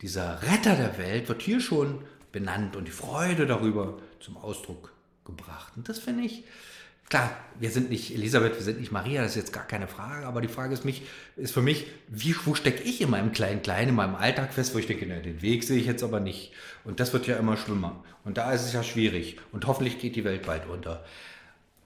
dieser 0.00 0.42
Retter 0.42 0.74
der 0.74 0.98
Welt, 0.98 1.28
wird 1.28 1.42
hier 1.42 1.60
schon 1.60 2.02
benannt 2.32 2.74
und 2.74 2.86
die 2.86 2.92
Freude 2.92 3.46
darüber 3.46 3.98
zum 4.18 4.36
Ausdruck 4.36 4.92
gebracht. 5.24 5.72
Und 5.76 5.88
das 5.88 6.00
finde 6.00 6.24
ich, 6.24 6.44
klar, 7.08 7.30
wir 7.58 7.70
sind 7.70 7.90
nicht 7.90 8.12
Elisabeth, 8.12 8.54
wir 8.56 8.62
sind 8.62 8.80
nicht 8.80 8.92
Maria, 8.92 9.22
das 9.22 9.32
ist 9.32 9.36
jetzt 9.36 9.52
gar 9.52 9.66
keine 9.66 9.86
Frage, 9.86 10.26
aber 10.26 10.40
die 10.40 10.48
Frage 10.48 10.74
ist, 10.74 10.84
mich, 10.84 11.02
ist 11.36 11.54
für 11.54 11.62
mich, 11.62 11.86
wie, 12.08 12.34
wo 12.44 12.54
stecke 12.54 12.82
ich 12.82 13.00
in 13.00 13.10
meinem 13.10 13.32
kleinen 13.32 13.62
Kleinen, 13.62 13.90
in 13.90 13.94
meinem 13.94 14.14
Alltag 14.14 14.52
fest, 14.52 14.74
wo 14.74 14.78
ich 14.78 14.86
denke, 14.86 15.06
na, 15.08 15.16
den 15.16 15.42
Weg 15.42 15.64
sehe 15.64 15.78
ich 15.78 15.86
jetzt 15.86 16.02
aber 16.02 16.20
nicht. 16.20 16.52
Und 16.84 17.00
das 17.00 17.12
wird 17.12 17.26
ja 17.26 17.36
immer 17.36 17.56
schlimmer. 17.56 18.02
Und 18.24 18.38
da 18.38 18.52
ist 18.52 18.62
es 18.64 18.72
ja 18.72 18.82
schwierig. 18.82 19.38
Und 19.52 19.66
hoffentlich 19.66 19.98
geht 19.98 20.16
die 20.16 20.24
Welt 20.24 20.46
bald 20.46 20.66
unter. 20.66 21.04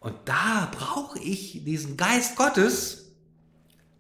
Und 0.00 0.14
da 0.24 0.70
brauche 0.72 1.18
ich 1.18 1.64
diesen 1.64 1.96
Geist 1.96 2.36
Gottes, 2.36 3.07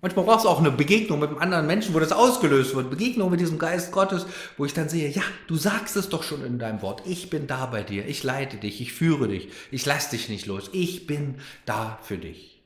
Manchmal 0.00 0.26
brauchst 0.26 0.44
du 0.44 0.48
auch 0.48 0.60
eine 0.60 0.70
Begegnung 0.70 1.18
mit 1.18 1.30
einem 1.30 1.38
anderen 1.38 1.66
Menschen, 1.66 1.92
wo 1.92 1.98
das 1.98 2.12
ausgelöst 2.12 2.76
wird. 2.76 2.88
Begegnung 2.88 3.30
mit 3.30 3.40
diesem 3.40 3.58
Geist 3.58 3.90
Gottes, 3.90 4.26
wo 4.56 4.64
ich 4.64 4.72
dann 4.72 4.88
sehe, 4.88 5.08
ja, 5.10 5.22
du 5.48 5.56
sagst 5.56 5.96
es 5.96 6.08
doch 6.08 6.22
schon 6.22 6.44
in 6.44 6.60
deinem 6.60 6.82
Wort. 6.82 7.02
Ich 7.04 7.30
bin 7.30 7.48
da 7.48 7.66
bei 7.66 7.82
dir. 7.82 8.06
Ich 8.06 8.22
leite 8.22 8.58
dich. 8.58 8.80
Ich 8.80 8.92
führe 8.92 9.26
dich. 9.26 9.48
Ich 9.72 9.84
lasse 9.86 10.10
dich 10.10 10.28
nicht 10.28 10.46
los. 10.46 10.70
Ich 10.72 11.08
bin 11.08 11.36
da 11.66 11.98
für 12.02 12.16
dich. 12.16 12.62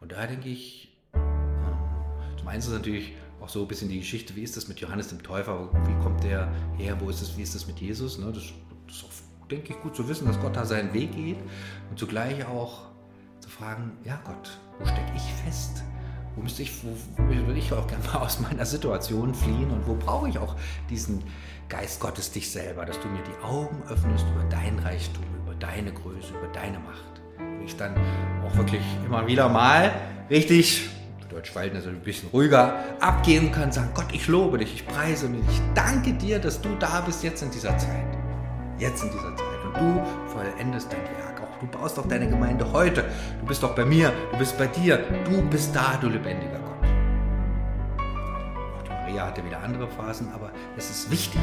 Und 0.00 0.12
da 0.12 0.26
denke 0.26 0.48
ich, 0.48 0.96
ähm, 1.14 1.22
zum 2.38 2.48
einen 2.48 2.60
ist 2.60 2.68
es 2.68 2.72
natürlich 2.72 3.12
auch 3.42 3.48
so 3.50 3.62
ein 3.62 3.68
bisschen 3.68 3.90
die 3.90 3.98
Geschichte, 3.98 4.34
wie 4.34 4.42
ist 4.42 4.56
das 4.56 4.68
mit 4.68 4.80
Johannes 4.80 5.08
dem 5.08 5.22
Täufer? 5.22 5.68
Wie 5.86 6.02
kommt 6.02 6.24
der 6.24 6.50
her? 6.78 6.96
Wo 7.00 7.10
ist 7.10 7.20
das? 7.20 7.36
Wie 7.36 7.42
ist 7.42 7.54
das 7.54 7.66
mit 7.66 7.78
Jesus? 7.80 8.18
Ne, 8.18 8.32
das 8.32 8.44
ist, 8.44 9.04
auch, 9.04 9.46
denke 9.48 9.74
ich, 9.74 9.80
gut 9.80 9.94
zu 9.94 10.08
wissen, 10.08 10.26
dass 10.26 10.40
Gott 10.40 10.56
da 10.56 10.64
seinen 10.64 10.94
Weg 10.94 11.12
geht. 11.12 11.38
Und 11.90 11.98
zugleich 11.98 12.46
auch 12.46 12.88
zu 13.40 13.50
fragen, 13.50 13.92
ja 14.04 14.18
Gott, 14.24 14.58
wo 14.78 14.86
stecke 14.86 15.12
ich 15.14 15.22
fest? 15.44 15.82
Wo 16.34 16.42
müsste 16.42 16.62
ich, 16.62 16.72
wo, 16.84 16.90
würde 17.18 17.58
ich 17.58 17.72
auch 17.72 17.86
gerne 17.86 18.04
mal 18.06 18.18
aus 18.18 18.40
meiner 18.40 18.66
Situation 18.66 19.34
fliehen 19.34 19.70
und 19.70 19.86
wo 19.86 19.94
brauche 19.94 20.28
ich 20.28 20.38
auch 20.38 20.54
diesen 20.90 21.22
Geist 21.68 21.98
Gottes 21.98 22.30
dich 22.30 22.50
selber, 22.50 22.84
dass 22.84 23.00
du 23.00 23.08
mir 23.08 23.22
die 23.22 23.44
Augen 23.44 23.82
öffnest 23.88 24.26
über 24.34 24.44
dein 24.50 24.78
Reichtum, 24.78 25.24
über 25.42 25.54
deine 25.54 25.92
Größe, 25.92 26.30
über 26.30 26.52
deine 26.52 26.78
Macht. 26.78 27.20
Und 27.38 27.64
ich 27.64 27.76
dann 27.76 27.94
auch 28.46 28.54
wirklich 28.56 28.82
immer 29.04 29.26
wieder 29.26 29.48
mal 29.48 29.92
richtig, 30.30 30.88
Deutsch 31.28 31.54
walten 31.54 31.76
also 31.76 31.88
ein 31.88 32.00
bisschen 32.00 32.28
ruhiger, 32.30 32.84
abgehen 33.00 33.50
kann, 33.50 33.72
sagen, 33.72 33.90
Gott, 33.94 34.06
ich 34.12 34.28
lobe 34.28 34.58
dich, 34.58 34.74
ich 34.74 34.86
preise 34.86 35.28
mich, 35.28 35.42
ich 35.50 35.60
danke 35.74 36.12
dir, 36.12 36.38
dass 36.38 36.60
du 36.60 36.68
da 36.78 37.00
bist 37.00 37.22
jetzt 37.24 37.42
in 37.42 37.50
dieser 37.50 37.76
Zeit. 37.76 38.06
Jetzt 38.78 39.02
in 39.02 39.10
dieser 39.10 39.34
Zeit. 39.36 39.64
Und 39.64 39.76
du 39.76 40.02
vollendest 40.32 40.92
dein 40.92 41.02
Werk. 41.02 41.35
Du 41.60 41.66
baust 41.66 41.96
doch 41.96 42.06
deine 42.06 42.28
Gemeinde 42.28 42.70
heute. 42.72 43.04
Du 43.40 43.46
bist 43.46 43.62
doch 43.62 43.74
bei 43.74 43.84
mir, 43.84 44.12
du 44.32 44.38
bist 44.38 44.58
bei 44.58 44.66
dir. 44.66 44.98
Du 45.24 45.42
bist 45.48 45.74
da, 45.74 45.96
du 46.00 46.08
lebendiger 46.08 46.58
Gott. 46.58 46.88
Auch 48.76 48.82
die 48.82 48.90
Maria 48.90 49.26
hatte 49.26 49.44
wieder 49.44 49.62
andere 49.62 49.88
Phasen, 49.88 50.28
aber 50.34 50.50
es 50.76 50.90
ist 50.90 51.10
wichtig, 51.10 51.40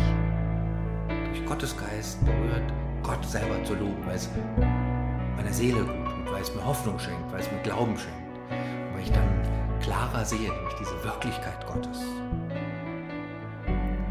durch 1.08 1.46
Gottes 1.46 1.76
Geist 1.76 2.24
berührt, 2.24 2.72
Gott 3.02 3.26
selber 3.26 3.64
zu 3.64 3.74
loben, 3.74 4.06
weil 4.06 4.16
es 4.16 4.30
meiner 5.36 5.52
Seele 5.52 5.84
gut 5.84 6.06
tut, 6.06 6.32
weil 6.32 6.42
es 6.42 6.54
mir 6.54 6.64
Hoffnung 6.64 7.00
schenkt, 7.00 7.32
weil 7.32 7.40
es 7.40 7.52
mir 7.52 7.60
Glauben 7.64 7.98
schenkt, 7.98 8.40
weil 8.94 9.02
ich 9.02 9.12
dann 9.12 9.28
klarer 9.82 10.24
sehe 10.24 10.48
durch 10.48 10.76
diese 10.80 11.04
Wirklichkeit 11.04 11.66
Gottes. 11.66 12.02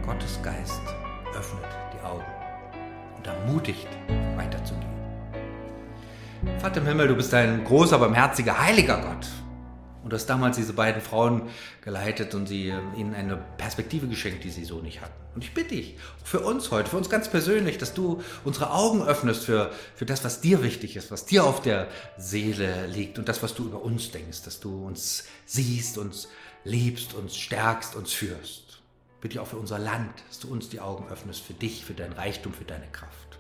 Gottes 0.05 0.43
Geist 0.43 0.83
öffnet 1.37 1.65
die 1.95 2.05
Augen 2.05 2.25
und 3.17 3.27
ermutigt, 3.27 3.89
weiterzugehen. 4.37 4.93
Vater 6.59 6.81
im 6.81 6.87
Himmel, 6.87 7.07
du 7.07 7.15
bist 7.15 7.33
ein 7.35 7.63
großer, 7.65 7.99
barmherziger, 7.99 8.59
heiliger 8.59 9.01
Gott. 9.01 9.29
Und 10.03 10.11
du 10.11 10.17
hast 10.17 10.27
damals 10.27 10.57
diese 10.57 10.73
beiden 10.73 11.01
Frauen 11.01 11.49
geleitet 11.83 12.35
und 12.35 12.49
sie, 12.49 12.69
ähm, 12.69 12.95
ihnen 12.97 13.15
eine 13.15 13.37
Perspektive 13.59 14.09
geschenkt, 14.09 14.43
die 14.43 14.51
sie 14.51 14.65
so 14.65 14.81
nicht 14.81 15.01
hatten. 15.01 15.15
Und 15.37 15.45
ich 15.45 15.55
bitte 15.55 15.77
dich, 15.77 15.97
für 16.25 16.41
uns 16.41 16.73
heute, 16.73 16.91
für 16.91 16.97
uns 16.97 17.09
ganz 17.09 17.29
persönlich, 17.29 17.79
dass 17.79 17.95
du 17.95 18.21
unsere 18.45 18.73
Augen 18.73 19.03
öffnest 19.03 19.45
für, 19.45 19.71
für 19.95 20.05
das, 20.05 20.25
was 20.25 20.41
dir 20.41 20.65
wichtig 20.65 20.97
ist, 20.97 21.13
was 21.13 21.27
dir 21.27 21.45
auf 21.45 21.63
der 21.63 21.87
Seele 22.19 22.87
liegt 22.89 23.21
und 23.21 23.29
das, 23.29 23.43
was 23.45 23.55
du 23.55 23.65
über 23.65 23.81
uns 23.81 24.11
denkst, 24.11 24.43
dass 24.43 24.59
du 24.59 24.85
uns 24.85 25.25
siehst, 25.47 25.97
uns 25.97 26.29
liebst, 26.65 27.15
uns 27.15 27.37
stärkst, 27.37 27.95
uns 27.95 28.13
führst. 28.13 28.83
Bitte 29.21 29.41
auch 29.41 29.47
für 29.47 29.59
unser 29.59 29.79
Land, 29.79 30.13
dass 30.29 30.41
du 30.41 30.49
uns 30.49 30.69
die 30.69 30.81
Augen 30.81 31.09
öffnest 31.09 31.41
für 31.41 31.55
dich, 31.55 31.85
für 31.85 31.95
dein 31.95 32.13
Reichtum, 32.13 32.53
für 32.53 32.65
deine 32.65 32.89
Kraft. 32.91 33.39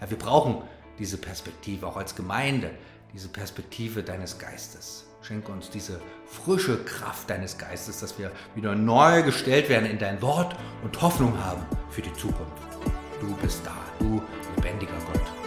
Ja, 0.00 0.08
wir 0.08 0.18
brauchen 0.18 0.62
diese 0.98 1.16
Perspektive, 1.16 1.86
auch 1.86 1.96
als 1.96 2.14
Gemeinde, 2.14 2.70
diese 3.12 3.28
Perspektive 3.28 4.02
deines 4.02 4.38
Geistes. 4.38 5.06
Schenke 5.22 5.52
uns 5.52 5.70
diese 5.70 6.00
frische 6.26 6.84
Kraft 6.84 7.30
deines 7.30 7.56
Geistes, 7.56 8.00
dass 8.00 8.18
wir 8.18 8.30
wieder 8.54 8.74
neu 8.74 9.22
gestellt 9.22 9.68
werden 9.68 9.86
in 9.86 9.98
dein 9.98 10.20
Wort 10.20 10.54
und 10.82 11.00
Hoffnung 11.00 11.42
haben 11.42 11.62
für 11.90 12.02
die 12.02 12.12
Zukunft. 12.12 12.62
Du 13.20 13.34
bist 13.36 13.60
da, 13.64 13.74
du 13.98 14.20
lebendiger 14.56 14.92
Gott. 15.12 15.43